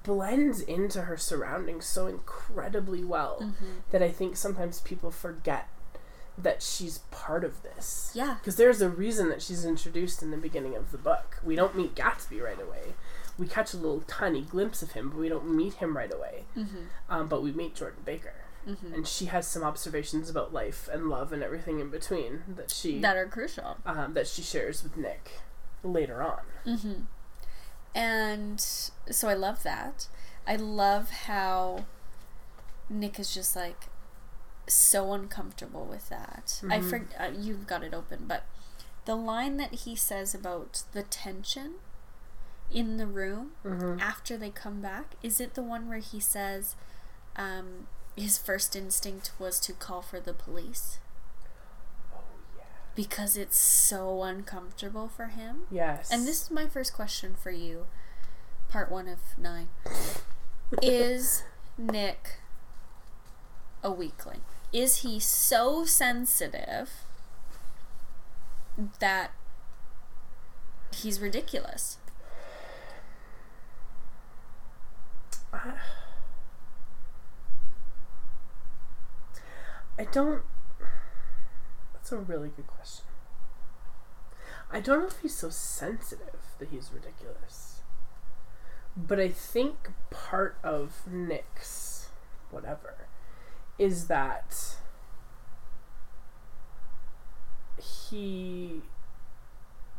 [0.03, 3.81] blends into her surroundings so incredibly well Mhm.
[3.91, 5.67] that I think sometimes people forget
[6.37, 8.11] that she's part of this.
[8.13, 8.35] Yeah.
[8.39, 11.37] Because there's a reason that she's introduced in the beginning of the book.
[11.43, 12.95] We don't meet Gatsby right away.
[13.37, 16.45] We catch a little tiny glimpse of him, but we don't meet him right away.
[16.55, 16.77] Mm-hmm.
[17.09, 18.33] Um, but we meet Jordan Baker.
[18.67, 18.93] Mm-hmm.
[18.93, 22.99] And she has some observations about life and love and everything in between that she
[23.01, 23.77] That are crucial.
[23.85, 25.39] um, that she shares with Nick
[25.83, 26.39] later on.
[26.65, 27.01] Mm-hmm.
[27.93, 30.07] And so I love that.
[30.47, 31.85] I love how
[32.89, 33.87] Nick is just like
[34.67, 36.59] so uncomfortable with that.
[36.69, 36.89] I Mhm.
[36.89, 38.45] for, uh, you've got it open, but
[39.05, 41.75] the line that he says about the tension
[42.75, 43.99] in the room Mm-hmm.
[43.99, 46.75] after they come back is it the one where he says
[47.37, 50.99] um, his first instinct was to call for the police
[52.13, 52.19] Oh
[52.57, 52.63] yeah.
[52.95, 55.63] because it's so uncomfortable for him?
[55.71, 56.09] Yes.
[56.11, 57.87] And this is my first question for you,
[58.69, 59.67] part one of nine.
[60.81, 61.43] is
[61.77, 62.39] Nick
[63.83, 64.41] a weakling?
[64.73, 66.89] Is he so sensitive
[68.99, 69.31] that
[70.93, 71.97] he's ridiculous?
[79.97, 80.41] I don't.
[81.93, 83.05] That's a really good question.
[84.71, 87.81] I don't know if he's so sensitive that he's ridiculous.
[88.97, 92.09] But I think part of Nick's
[92.49, 93.07] whatever
[93.77, 94.77] is that
[97.77, 98.81] he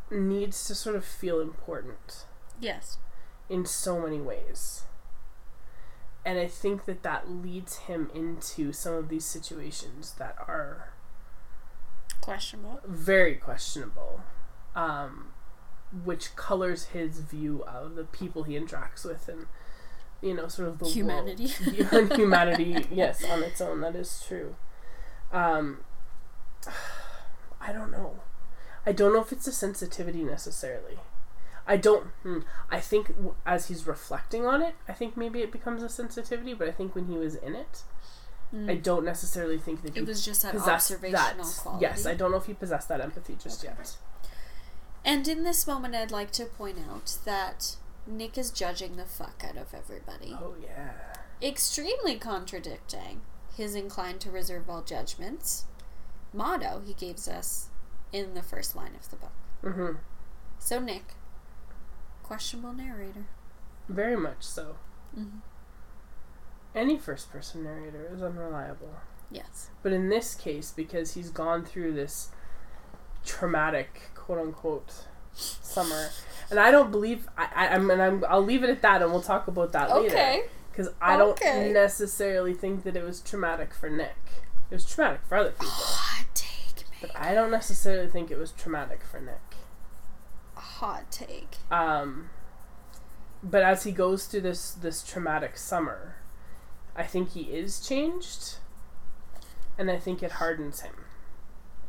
[0.09, 2.25] needs to sort of feel important
[2.59, 2.97] Yes.
[3.49, 4.83] in so many ways.
[6.27, 10.89] And I think that that leads him into some of these situations that are
[12.19, 12.81] Questionable.
[12.85, 14.19] very questionable,
[14.75, 15.27] um,
[16.03, 19.45] which colors his view of the people he interacts with and,
[20.21, 21.47] you know, sort of the Humanity.
[21.93, 22.11] World.
[22.17, 24.57] humanity, yes, on its own, that is true.
[25.31, 25.77] Um,
[27.61, 28.19] I don't know.
[28.85, 30.99] I don't know if it's a sensitivity necessarily.
[31.67, 32.05] I don't.
[32.23, 32.39] Hmm,
[32.71, 33.13] I think
[33.45, 36.53] as he's reflecting on it, I think maybe it becomes a sensitivity.
[36.53, 37.83] But I think when he was in it,
[38.67, 40.03] I don't necessarily think that he Mm.
[40.03, 41.57] It was just that observational that.
[41.57, 41.81] quality.
[41.81, 43.73] Yes, I don't know if he possessed that empathy just Okay.
[43.77, 43.97] yet.
[45.03, 47.75] And in this moment, I'd like to point out that
[48.05, 50.37] Nick is judging the fuck out of everybody.
[50.41, 50.93] Oh yeah.
[51.41, 53.21] Extremely contradicting
[53.55, 55.65] his inclined to reserve all judgments
[56.33, 57.67] motto he gives us
[58.13, 59.31] in the first line of the book.
[59.63, 59.97] Mm-hmm.
[60.59, 61.13] So, Nick,
[62.27, 63.25] questionable narrator.
[63.87, 64.75] Very much so.
[65.17, 65.41] Mhm.
[66.75, 68.95] Any first-person narrator is unreliable.
[69.31, 69.69] Yes.
[69.81, 72.29] But in this case, because he's gone through this
[73.25, 76.09] traumatic, quote unquote, summer,
[76.49, 79.11] and I don't believe I, I I'm and I'm I'll leave it at that, and
[79.11, 80.07] we'll talk about that later.
[80.15, 80.43] Okay.
[80.71, 84.15] Because I don't necessarily think that it was traumatic for Nick.
[84.69, 85.73] It was traumatic for other people,
[86.35, 87.09] take, but.
[87.15, 89.46] I don't necessarily think it was traumatic for Nick.
[90.79, 91.57] Hot take.
[91.71, 92.29] Um,
[93.43, 96.15] but as he goes through this this traumatic summer,
[96.95, 98.57] I think he is changed,
[99.77, 100.93] and I think it hardens him.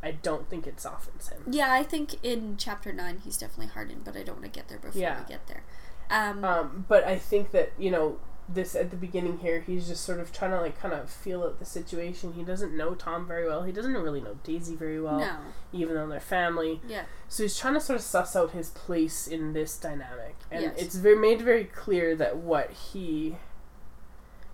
[0.01, 1.43] I don't think it softens him.
[1.49, 4.69] Yeah, I think in chapter 9 he's definitely hardened, but I don't want to get
[4.69, 5.19] there before Yeah.
[5.19, 5.63] we get there.
[6.09, 8.17] Um, Um, but I think that you know
[8.51, 11.43] this at the beginning here, he's just sort of trying to like kind of feel
[11.43, 12.33] out the situation.
[12.33, 13.61] He doesn't know Tom very well.
[13.63, 15.37] He doesn't really know Daisy very well, no.
[15.71, 16.81] even though they're family.
[16.87, 17.03] Yeah.
[17.27, 20.73] So he's trying to sort of suss out his place in this dynamic, and Yes.
[20.77, 23.37] it's very made very clear that what he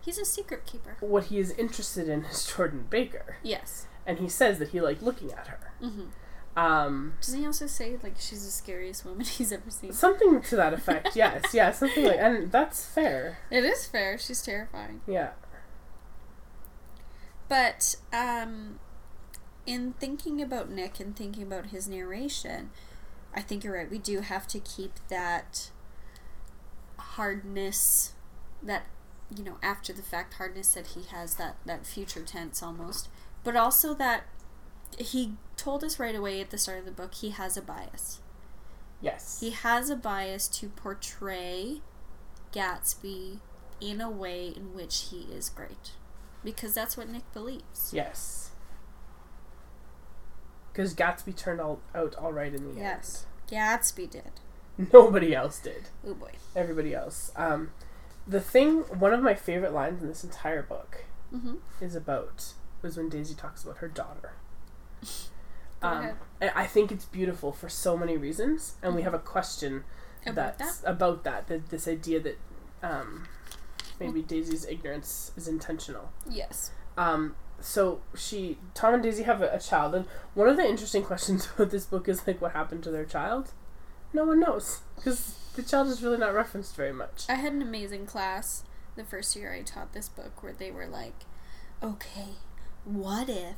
[0.01, 0.97] He's a secret keeper.
[0.99, 3.87] what he is interested in is Jordan Baker, Yes.
[4.05, 5.71] and he says that he liked looking at her.
[5.79, 6.05] hmm
[6.55, 9.91] Um, Doesn't he also say, like, she's the scariest woman he's ever seen?
[9.91, 11.15] something to that effect.
[11.15, 13.39] Yes, yeah, something like, and that's fair.
[13.51, 14.17] It is fair.
[14.17, 15.01] She's terrifying.
[15.05, 15.31] Yeah.
[17.47, 18.79] But um,
[19.65, 22.71] in thinking about Nick and thinking about his narration,
[23.33, 23.91] I think you're right.
[23.91, 25.69] We do have to keep that
[26.97, 28.13] hardness,
[28.63, 28.85] that
[29.35, 33.09] you know, after the fact hardness that he has, that that future tense almost,
[33.43, 34.23] but also that
[34.99, 38.19] he told us right away at the start of the book he has a bias.
[39.01, 39.39] Yes.
[39.39, 41.81] He has a bias to portray
[42.53, 43.39] Gatsby
[43.81, 45.91] in a way in which he is great.
[46.43, 47.91] Because that's what Nick believes.
[47.93, 48.51] Yes.
[50.71, 52.79] Because Gatsby turned all, out all right in the end.
[52.79, 53.25] Yes.
[53.49, 54.31] Gatsby did.
[54.91, 55.85] Nobody else did.
[56.05, 56.31] Oh boy.
[56.55, 57.31] Everybody else.
[57.35, 57.71] Um,
[58.27, 61.55] the thing, one of my favorite lines in this entire book Mm-hmm.
[61.83, 64.33] is about was when Daisy talks about her daughter.
[65.81, 66.11] Um.
[66.41, 69.83] I think it's beautiful for so many reasons, and we have a question
[70.25, 71.47] About that's about that.
[71.47, 72.37] That this idea that
[72.83, 73.27] um,
[73.99, 76.11] maybe Daisy's ignorance is intentional.
[76.29, 76.71] Yes.
[76.97, 81.03] Um, so she, Tom and Daisy have a, a child, and one of the interesting
[81.11, 83.51] questions about this book is like, what happened to their child?
[84.13, 87.25] No one knows because the child is really not referenced very much.
[87.29, 88.63] I had an amazing class
[88.95, 91.25] the first year I taught this book where they were like,
[91.83, 92.35] okay,
[92.85, 93.55] what if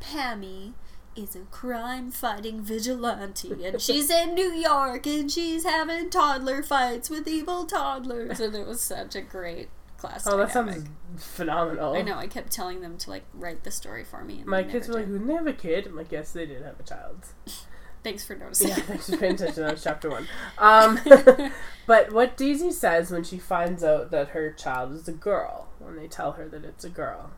[0.00, 0.72] Pammy
[1.16, 7.10] is a crime fighting vigilante and she's in New York and she's having toddler fights
[7.10, 8.40] with evil toddlers?
[8.40, 10.26] And it was such a great class.
[10.26, 10.74] Oh, that dynamic.
[10.76, 11.94] sounds phenomenal.
[11.94, 12.16] I know.
[12.16, 14.42] I kept telling them to like write the story for me.
[14.46, 15.12] My kids were like, did.
[15.12, 17.26] "Who didn't have a kid?" I'm like, "Yes, they did have a child."
[18.02, 18.68] Thanks for noticing.
[18.68, 19.62] Yeah, thanks for paying attention.
[19.62, 20.26] That was chapter one.
[20.58, 20.98] Um,
[21.86, 25.96] but what Daisy says when she finds out that her child is a girl, when
[25.96, 27.32] they tell her that it's a girl,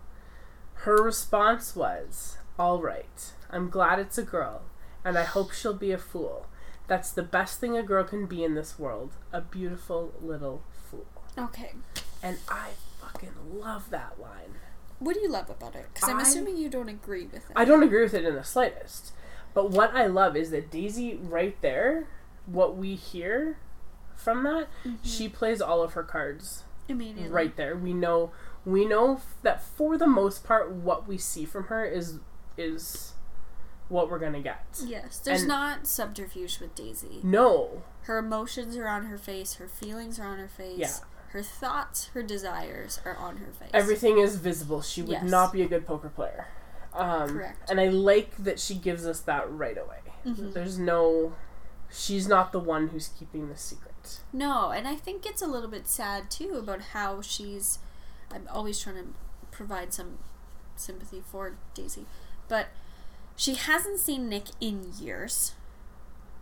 [0.75, 4.63] her response was, "All right, I'm glad it's a girl,
[5.05, 6.47] and I hope she'll be a fool.
[6.89, 11.07] That's the best thing a girl can be in this world, a beautiful little fool."
[11.39, 11.73] okay.
[12.23, 14.55] And I fucking love that line.
[15.01, 15.87] What do you love about it?
[15.93, 17.57] Because I'm I- assuming you don't agree with it.
[17.57, 19.13] I don't agree with it in the slightest.
[19.55, 22.07] But what I love is that Daisy, right there,
[22.47, 23.59] what we hear
[24.15, 24.97] from that, Mm-hmm.
[25.03, 27.29] she plays all of her cards Immediately.
[27.31, 27.75] right there.
[27.77, 28.31] We know
[28.65, 32.21] we know f- that for the most part, what we see from her is
[32.57, 33.13] is
[33.89, 34.65] what we're gonna get.
[34.85, 37.21] Yes, there's And- not subterfuge with Daisy.
[37.23, 39.55] No, Her emotions are on her face.
[39.55, 40.77] Her feelings are on her face.
[40.79, 40.93] Yeah.
[41.29, 43.71] Her thoughts, her desires are on her face.
[43.73, 44.83] everything is visible.
[44.83, 45.25] She would Yes.
[45.31, 46.49] not be a good poker player.
[46.93, 47.71] Um, Correct.
[47.71, 50.01] And I like that she gives us that right away.
[50.27, 50.53] Mhm.
[50.53, 51.35] There's no,
[51.91, 54.21] she's not the one who's keeping the secret.
[54.33, 57.79] No, and I think it's a little bit sad too about how she's.
[58.33, 59.15] I'm always trying to
[59.53, 60.19] provide some
[60.77, 62.05] sympathy for Daisy,
[62.49, 62.69] but
[63.37, 65.55] she hasn't seen Nick in years,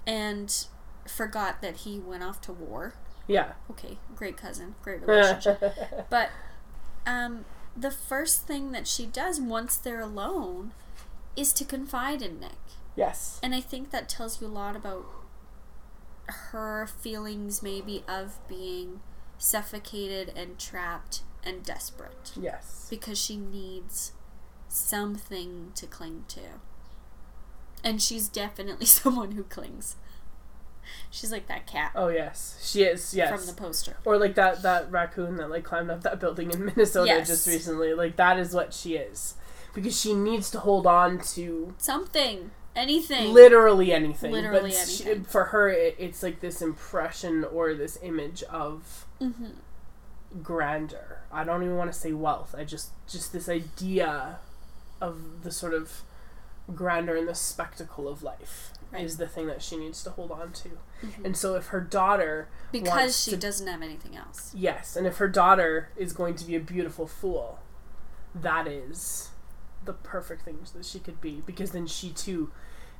[0.07, 0.67] and
[1.07, 2.95] forgot that he went off to war.
[3.27, 3.53] Yeah.
[3.71, 5.63] Okay, great cousin, great relationship.
[6.11, 6.31] But
[7.07, 7.45] um,
[7.77, 10.73] the first thing that she does once they're alone
[11.37, 12.59] is to confide in Nick.
[12.97, 13.39] yes.
[13.43, 15.07] And I think that tells you a lot about
[16.27, 19.01] her feelings, maybe, of being
[19.39, 22.87] suffocated and trapped and desperate Yes.
[22.91, 24.13] because she needs
[24.71, 26.41] something to cling to.
[27.83, 29.97] And she's definitely someone who clings.
[31.11, 33.15] She's like that cat Oh yes, she is.
[33.15, 33.31] Yes.
[33.31, 33.97] from the poster.
[34.05, 37.29] or like that that raccoon that like climbed up that building in Minnesota Yes.
[37.29, 37.95] just recently.
[37.95, 39.35] Like that is what she is,
[39.75, 42.51] because she needs to hold on to Something.
[42.75, 43.33] Anything.
[43.35, 44.31] literally anything.
[44.33, 45.25] Literally but she- anything.
[45.25, 49.31] for her, it, it's like this impression or this image of hmm
[50.43, 51.19] grandeur.
[51.33, 52.55] I don't even want to say wealth.
[52.57, 54.39] I just just this idea
[55.01, 56.03] of the sort of
[56.75, 59.05] grandeur and the spectacle of life Right.
[59.05, 60.79] is the thing that she needs to hold on to.
[61.03, 61.25] Mhm.
[61.25, 64.53] And so if her daughter Because she to- doesn't have anything else.
[64.55, 67.61] Yes, and if her daughter is going to be a beautiful fool,
[68.35, 69.31] that is
[69.85, 72.53] the perfect thing that she could be because then she too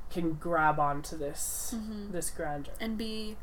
[0.09, 2.73] can grab onto this hmm this grandeur.
[2.79, 3.37] And be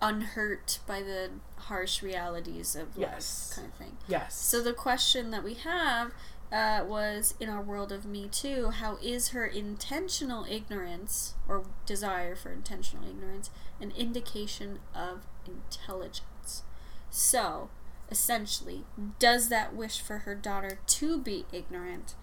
[0.00, 3.52] unhurt by the harsh realities of life, Yes.
[3.54, 3.96] kind of thing.
[4.06, 4.34] Yes.
[4.34, 6.12] So the question that we have
[6.54, 12.36] uh, was in our world of Me Too, how is her intentional ignorance or desire
[12.36, 13.50] for intentional ignorance
[13.80, 16.62] an indication of intelligence?
[17.10, 17.70] So,
[18.08, 18.84] essentially,
[19.18, 22.14] does that wish for her daughter to be ignorant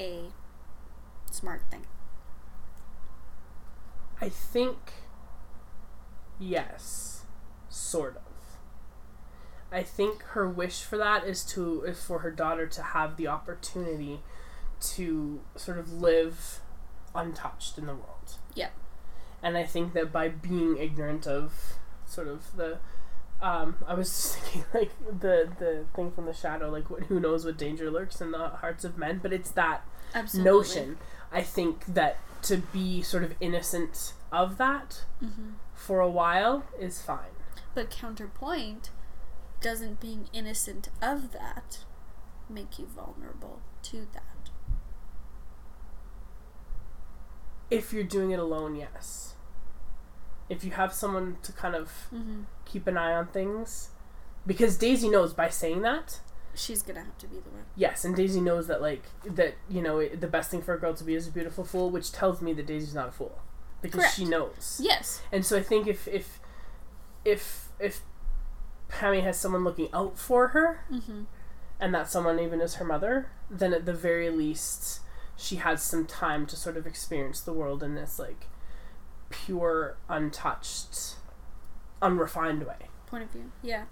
[0.00, 0.30] a
[1.30, 1.86] smart thing?
[4.20, 4.94] I think
[6.40, 7.22] yes,
[7.68, 8.25] sort of.
[9.76, 13.26] I think her wish for that is to is for her daughter to have the
[13.26, 14.20] opportunity
[14.94, 16.60] to sort of live
[17.14, 18.38] untouched in the world.
[18.54, 18.70] Yeah.
[19.42, 21.74] And I think that by being ignorant of
[22.06, 22.78] sort of the
[23.42, 27.20] um, I was just thinking like the the thing from the shadow, like what, who
[27.20, 30.50] knows what danger lurks in the hearts of men, but it's that Absolutely.
[30.50, 30.98] notion.
[31.30, 37.02] I think that to be sort of innocent of that hmm for a while is
[37.02, 37.36] fine.
[37.74, 38.88] But counterpoint,
[39.60, 41.78] doesn't being innocent of that
[42.48, 44.22] make you vulnerable to that?
[47.70, 49.34] If you're doing it alone, yes.
[50.48, 52.42] If you have someone to kind of Mm-hmm.
[52.64, 53.90] keep an eye on things,
[54.46, 56.20] because Daisy knows by saying that,
[56.54, 57.64] She's gonna have to be the one.
[57.74, 60.80] yes, and Daisy knows that like that you know it, the best thing for a
[60.80, 63.40] girl to be is a beautiful fool, which tells me that Daisy's not a fool
[63.82, 64.14] because Correct.
[64.16, 64.80] she knows.
[64.82, 65.20] Yes.
[65.32, 66.40] And so I think if if
[67.26, 68.00] if if
[68.90, 71.22] Pammy has someone looking out for her, Mm-hmm.
[71.80, 75.00] and that someone even is her mother, then at the very least
[75.36, 78.46] she has some time to sort of experience the world in this like
[79.28, 81.16] pure, untouched,
[82.00, 82.88] unrefined way.
[83.06, 83.50] Point of view.
[83.62, 83.84] Yeah.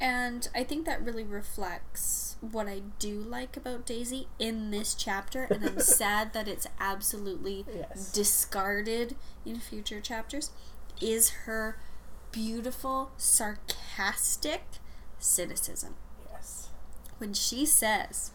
[0.00, 5.44] And I think that really reflects what I do like about Daisy in this chapter,
[5.44, 8.10] and I'm sad that it's absolutely Yes.
[8.12, 9.14] discarded
[9.46, 10.50] in future chapters,
[11.00, 11.78] is her
[12.32, 14.62] beautiful, sarcastic
[15.18, 15.94] cynicism.
[16.30, 16.68] Yes.
[17.18, 18.32] when she says,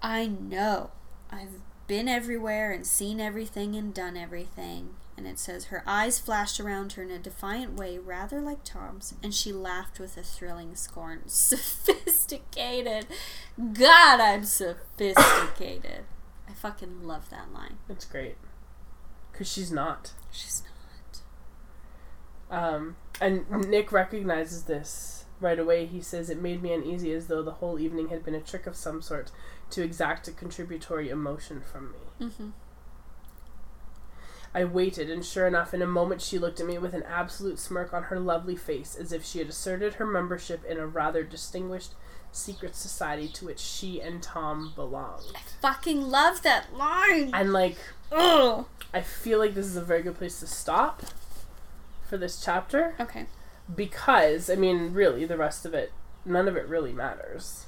[0.00, 0.90] I know
[1.30, 4.94] I've been everywhere and seen everything and done everything.
[5.16, 9.14] And it says, her eyes flashed around her in a defiant way, rather like Tom's,
[9.22, 11.22] and she laughed with a thrilling scorn.
[11.26, 13.06] Sophisticated.
[13.58, 16.04] God, I'm sophisticated.
[16.48, 17.78] I fucking love that line.
[17.88, 18.36] It's great.
[19.32, 20.12] Because she's not.
[20.30, 20.75] She's not.
[22.50, 25.86] Um, and Nick recognizes this right away.
[25.86, 28.66] He says, It made me uneasy as though the whole evening had been a trick
[28.66, 29.30] of some sort
[29.70, 32.26] to exact a contributory emotion from me.
[32.26, 32.50] Mm-hmm.
[34.54, 37.58] I waited, and sure enough, in a moment she looked at me with an absolute
[37.58, 41.22] smirk on her lovely face, as if she had asserted her membership in a rather
[41.22, 41.94] distinguished
[42.32, 45.32] secret society to which she and Tom belonged.
[45.34, 47.32] I fucking love that line.
[47.34, 47.76] And, like,
[48.10, 48.64] Ugh.
[48.94, 51.02] I feel like this is a very good place to stop
[52.06, 53.26] for this chapter Okay.
[53.74, 55.92] because, I mean, really, the rest of it
[56.24, 57.66] none of it really matters.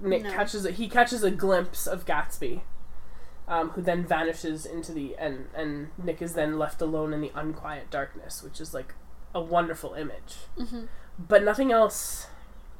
[0.00, 0.30] Nick No.
[0.30, 2.60] catches a, he catches a glimpse of Gatsby,
[3.48, 7.32] um, who then vanishes into the and and Nick is then left alone in the
[7.34, 8.94] unquiet darkness, which is like
[9.34, 10.36] a wonderful image.
[10.58, 10.84] Mm-hmm.
[11.18, 12.26] But nothing else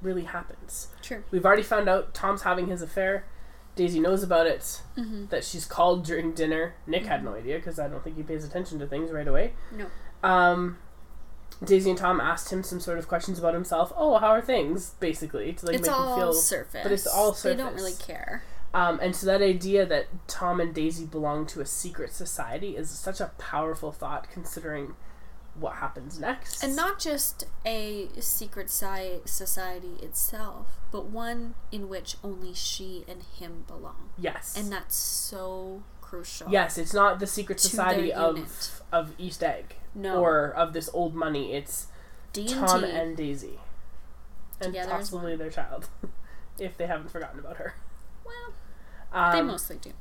[0.03, 0.89] really happens.
[1.03, 1.25] True.
[1.31, 3.25] We've already found out Tom's having his affair.
[3.75, 4.83] Daisy knows about it.
[4.97, 5.27] Mm-hmm.
[5.31, 6.75] That she's called during dinner.
[6.87, 9.55] Nick had no idea because I don't think he pays attention to things right away.
[9.73, 9.87] No.
[10.23, 10.79] Um,
[11.65, 13.93] Daisy and Tom asked him some sort of questions about himself.
[13.97, 14.91] Oh, how are things?
[15.01, 16.33] Basically, to like it's make him feel.
[16.33, 16.81] surface.
[16.83, 17.57] but it's all surface.
[17.57, 18.43] They don't really care.
[18.75, 22.91] Um, and so that idea that Tom and Daisy belong to a secret society is
[22.91, 24.95] such a powerful thought, considering
[25.55, 26.63] what happens next.
[26.63, 33.23] And not just a secret sci- society itself, but one in which only she and
[33.23, 34.11] him belong.
[34.19, 36.51] yes, And that's so crucial.
[36.51, 38.71] yes, it's not the secret society of unit.
[38.93, 40.21] of East Egg No.
[40.23, 41.53] or of this old money.
[41.55, 41.87] It's
[42.33, 42.53] D&T.
[42.55, 43.59] Tom and Daisy,
[44.61, 45.89] and Together possibly their child,
[46.59, 47.75] if they haven't forgotten about her.
[48.25, 48.53] Well,
[49.13, 49.93] Um, they mostly do.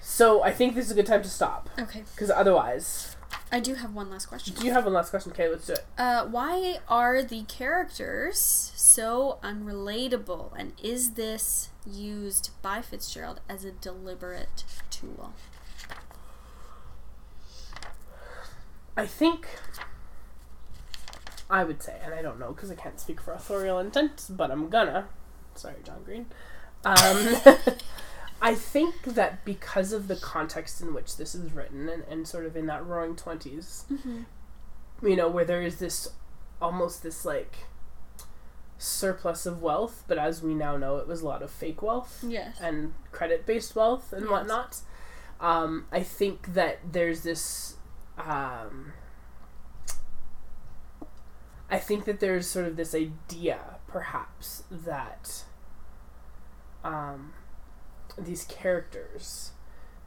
[0.00, 2.02] So I think this is a good time to stop Okay.
[2.14, 3.16] because otherwise,
[3.52, 4.54] I do have one last question.
[4.54, 5.30] do you have one last question?
[5.32, 5.84] Okay, let's do it.
[5.98, 8.38] Uh, why are the characters
[8.74, 10.52] so unrelatable?
[10.58, 14.64] And is this used by Fitzgerald as a deliberate
[15.02, 15.32] tool?
[18.96, 19.46] I think
[21.50, 24.50] I would say, and I don't know because I can't speak for authorial intent, but
[24.50, 25.06] I'm gonna.
[25.54, 26.26] Sorry, John Green.
[26.84, 27.36] Um,
[28.42, 32.44] I think that because of the context in which this is written, and, and sort
[32.46, 35.06] of in that Roaring Twenties, Mm-hmm.
[35.06, 36.08] you know, where there is this
[36.60, 37.56] almost this like
[38.78, 42.24] surplus of wealth, but as we now know, it was a lot of fake wealth
[42.26, 42.56] Yes.
[42.60, 44.30] and credit based wealth and Yes.
[44.30, 44.78] whatnot.
[45.42, 47.76] Um, I think that there's this.
[48.16, 48.92] Um,
[51.68, 55.44] I think that there's sort of this idea, perhaps, that
[56.84, 57.32] um,
[58.16, 59.52] these characters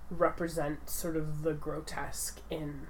[0.10, 2.88] represent sort of the grotesque in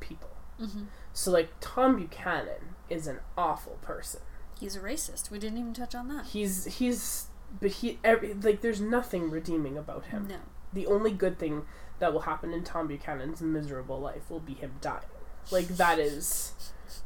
[0.00, 0.30] people.
[0.60, 0.84] Mm-hmm.
[1.12, 4.20] So, like, Tom Buchanan is an awful person.
[4.60, 5.30] He's a racist.
[5.30, 6.26] We didn't even touch on that.
[6.26, 7.28] He's he's
[7.60, 10.28] but he every, like there's nothing redeeming about him.
[10.28, 10.36] No.
[10.72, 11.66] The only good thing
[11.98, 15.02] that will happen in Tom Buchanan's miserable life will be him dying.
[15.50, 16.52] Like that is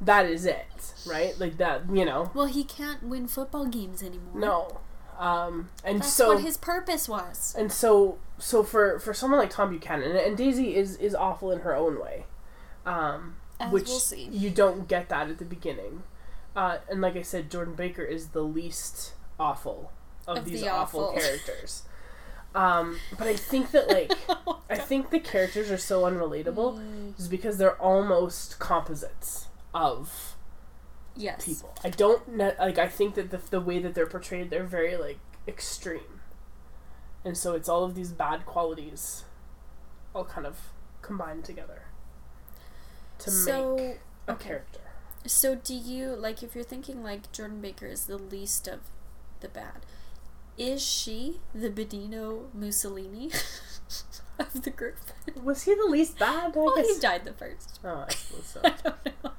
[0.00, 1.38] that is it, right?
[1.38, 2.30] Like that, you know.
[2.34, 4.34] Well, he can't win football games anymore.
[4.34, 4.80] No.
[5.18, 7.54] Um and That's so what his purpose was.
[7.58, 11.50] and so so for for someone like Tom Buchanan and, and Daisy is is awful
[11.50, 12.26] in her own way.
[12.84, 16.02] Um As which we'll you don't get that at the beginning.
[16.54, 19.92] Uh, and like I said, Jordan Baker is the least awful
[20.26, 21.20] of, Of these the awful, awful.
[21.20, 21.82] characters.
[22.56, 24.12] Um, but I think that like
[24.70, 30.36] I think the characters are so unrelatable Mm, is because they're almost composites of
[31.16, 31.44] yes.
[31.44, 31.74] people.
[31.84, 32.78] I don't ne- like.
[32.78, 36.20] I think that the the way that they're portrayed, they're very like extreme,
[37.24, 39.24] and so it's all of these bad qualities,
[40.14, 40.58] all kind of
[41.02, 41.82] combined together
[43.18, 44.48] to So, make a okay.
[44.48, 44.80] character.
[45.26, 48.80] So do you like if you're thinking like Jordan Baker is the least of
[49.40, 49.84] the bad?
[50.58, 53.30] Is she the Benito Mussolini
[54.38, 54.96] of the group?
[55.42, 56.56] Was he the least bad?
[56.56, 56.94] I well, guess.
[56.94, 57.80] he died the first.
[57.84, 58.60] Oh, I suppose so.
[58.64, 59.30] I don't know.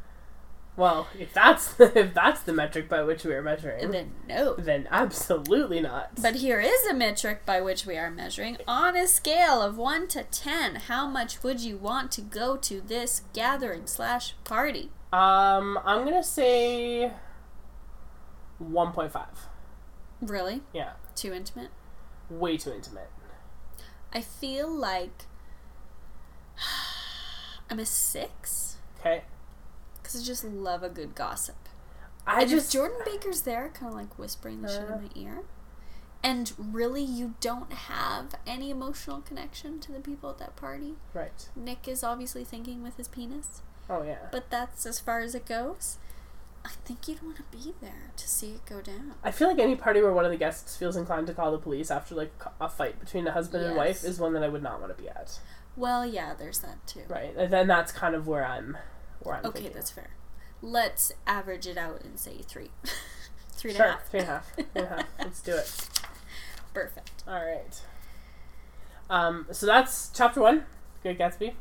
[0.76, 4.54] well, if that's if that's the metric by which we are measuring, Then no.
[4.56, 6.22] then absolutely not.
[6.22, 8.58] But here is a metric by which we are measuring.
[8.68, 12.80] On a scale of 1 to 10, how much would you want to go to
[12.80, 14.92] this gathering slash party?
[15.14, 17.12] um, I'm gonna say
[18.60, 19.48] one point five.
[20.22, 20.62] Really?
[20.74, 21.72] Yeah, Too intimate?
[22.30, 23.10] way too intimate.
[24.14, 25.26] I feel like
[27.70, 29.24] I'm a 6 Okay,
[29.98, 31.56] because I just love a good gossip.
[32.26, 34.96] I and just Jordan Baker's there, kind of like whispering the shit Uh.
[34.96, 35.44] in my ear,
[36.24, 41.48] and really you don't have any emotional connection to the people at that party, right.
[41.56, 44.28] Nick is obviously thinking with his penis, Oh yeah.
[44.32, 45.98] but that's as far as it goes.
[46.68, 49.14] I think you'd want to be there to see it go down.
[49.24, 51.58] I feel like any party where one of the guests feels inclined to call the
[51.58, 54.62] police after like a fight between a husband and wife is one that I would
[54.62, 55.40] not want to be at.
[55.78, 57.04] Well, yeah, there's that too.
[57.08, 58.78] Right, and then that's kind of where I'm,
[59.22, 59.46] where I'm.
[59.46, 59.74] Okay, thinking.
[59.76, 60.10] that's fair.
[60.62, 62.72] Let's average it out and say three.
[63.52, 63.92] three and a sure.
[63.92, 64.10] half.
[64.10, 64.54] Three and a half.
[64.54, 65.06] Three and a half.
[65.20, 65.90] Let's do it.
[66.74, 67.24] Perfect.
[67.26, 67.82] All right.
[69.10, 70.66] Um, so that's chapter one.
[71.02, 71.54] Good Gatsby.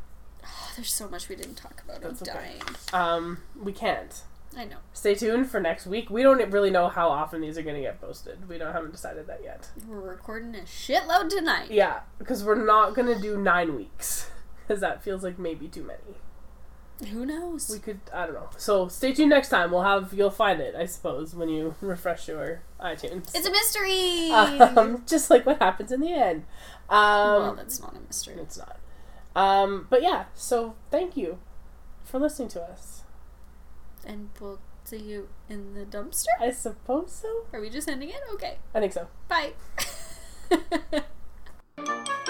[0.44, 2.02] Oh, there's so much we didn't talk about.
[2.02, 2.58] That's I'm okay.
[2.58, 2.62] dying.
[2.92, 4.22] Um, we can't.
[4.56, 4.78] I know.
[4.94, 6.08] Stay tuned for next week.
[6.08, 8.48] We don't really know how often these are going to get posted.
[8.48, 9.68] We don't haven't decided that yet.
[9.86, 11.70] We're recording a shitload tonight.
[11.70, 14.30] Yeah, because we're not going to do nine weeks,
[14.66, 17.10] because that feels like maybe too many.
[17.12, 17.68] Who knows?
[17.68, 18.00] We could.
[18.10, 18.48] I don't know.
[18.56, 19.70] So stay tuned next time.
[19.70, 20.14] We'll have.
[20.14, 23.34] You'll find it, I suppose, when you refresh your iTunes.
[23.34, 24.30] it's a mystery.
[24.30, 26.44] um, just like what happens in the end.
[26.88, 28.36] Um, well, that's not a mystery.
[28.38, 28.78] it's not.
[29.34, 30.24] Um, but yeah.
[30.34, 31.38] So thank you
[32.02, 32.95] for listening to us
[34.06, 36.26] and we'll see you in the dumpster?
[36.40, 37.46] I suppose so.
[37.52, 38.20] Are we just ending it?
[38.34, 38.58] Okay.
[38.74, 39.08] I think so.
[39.28, 39.52] Bye.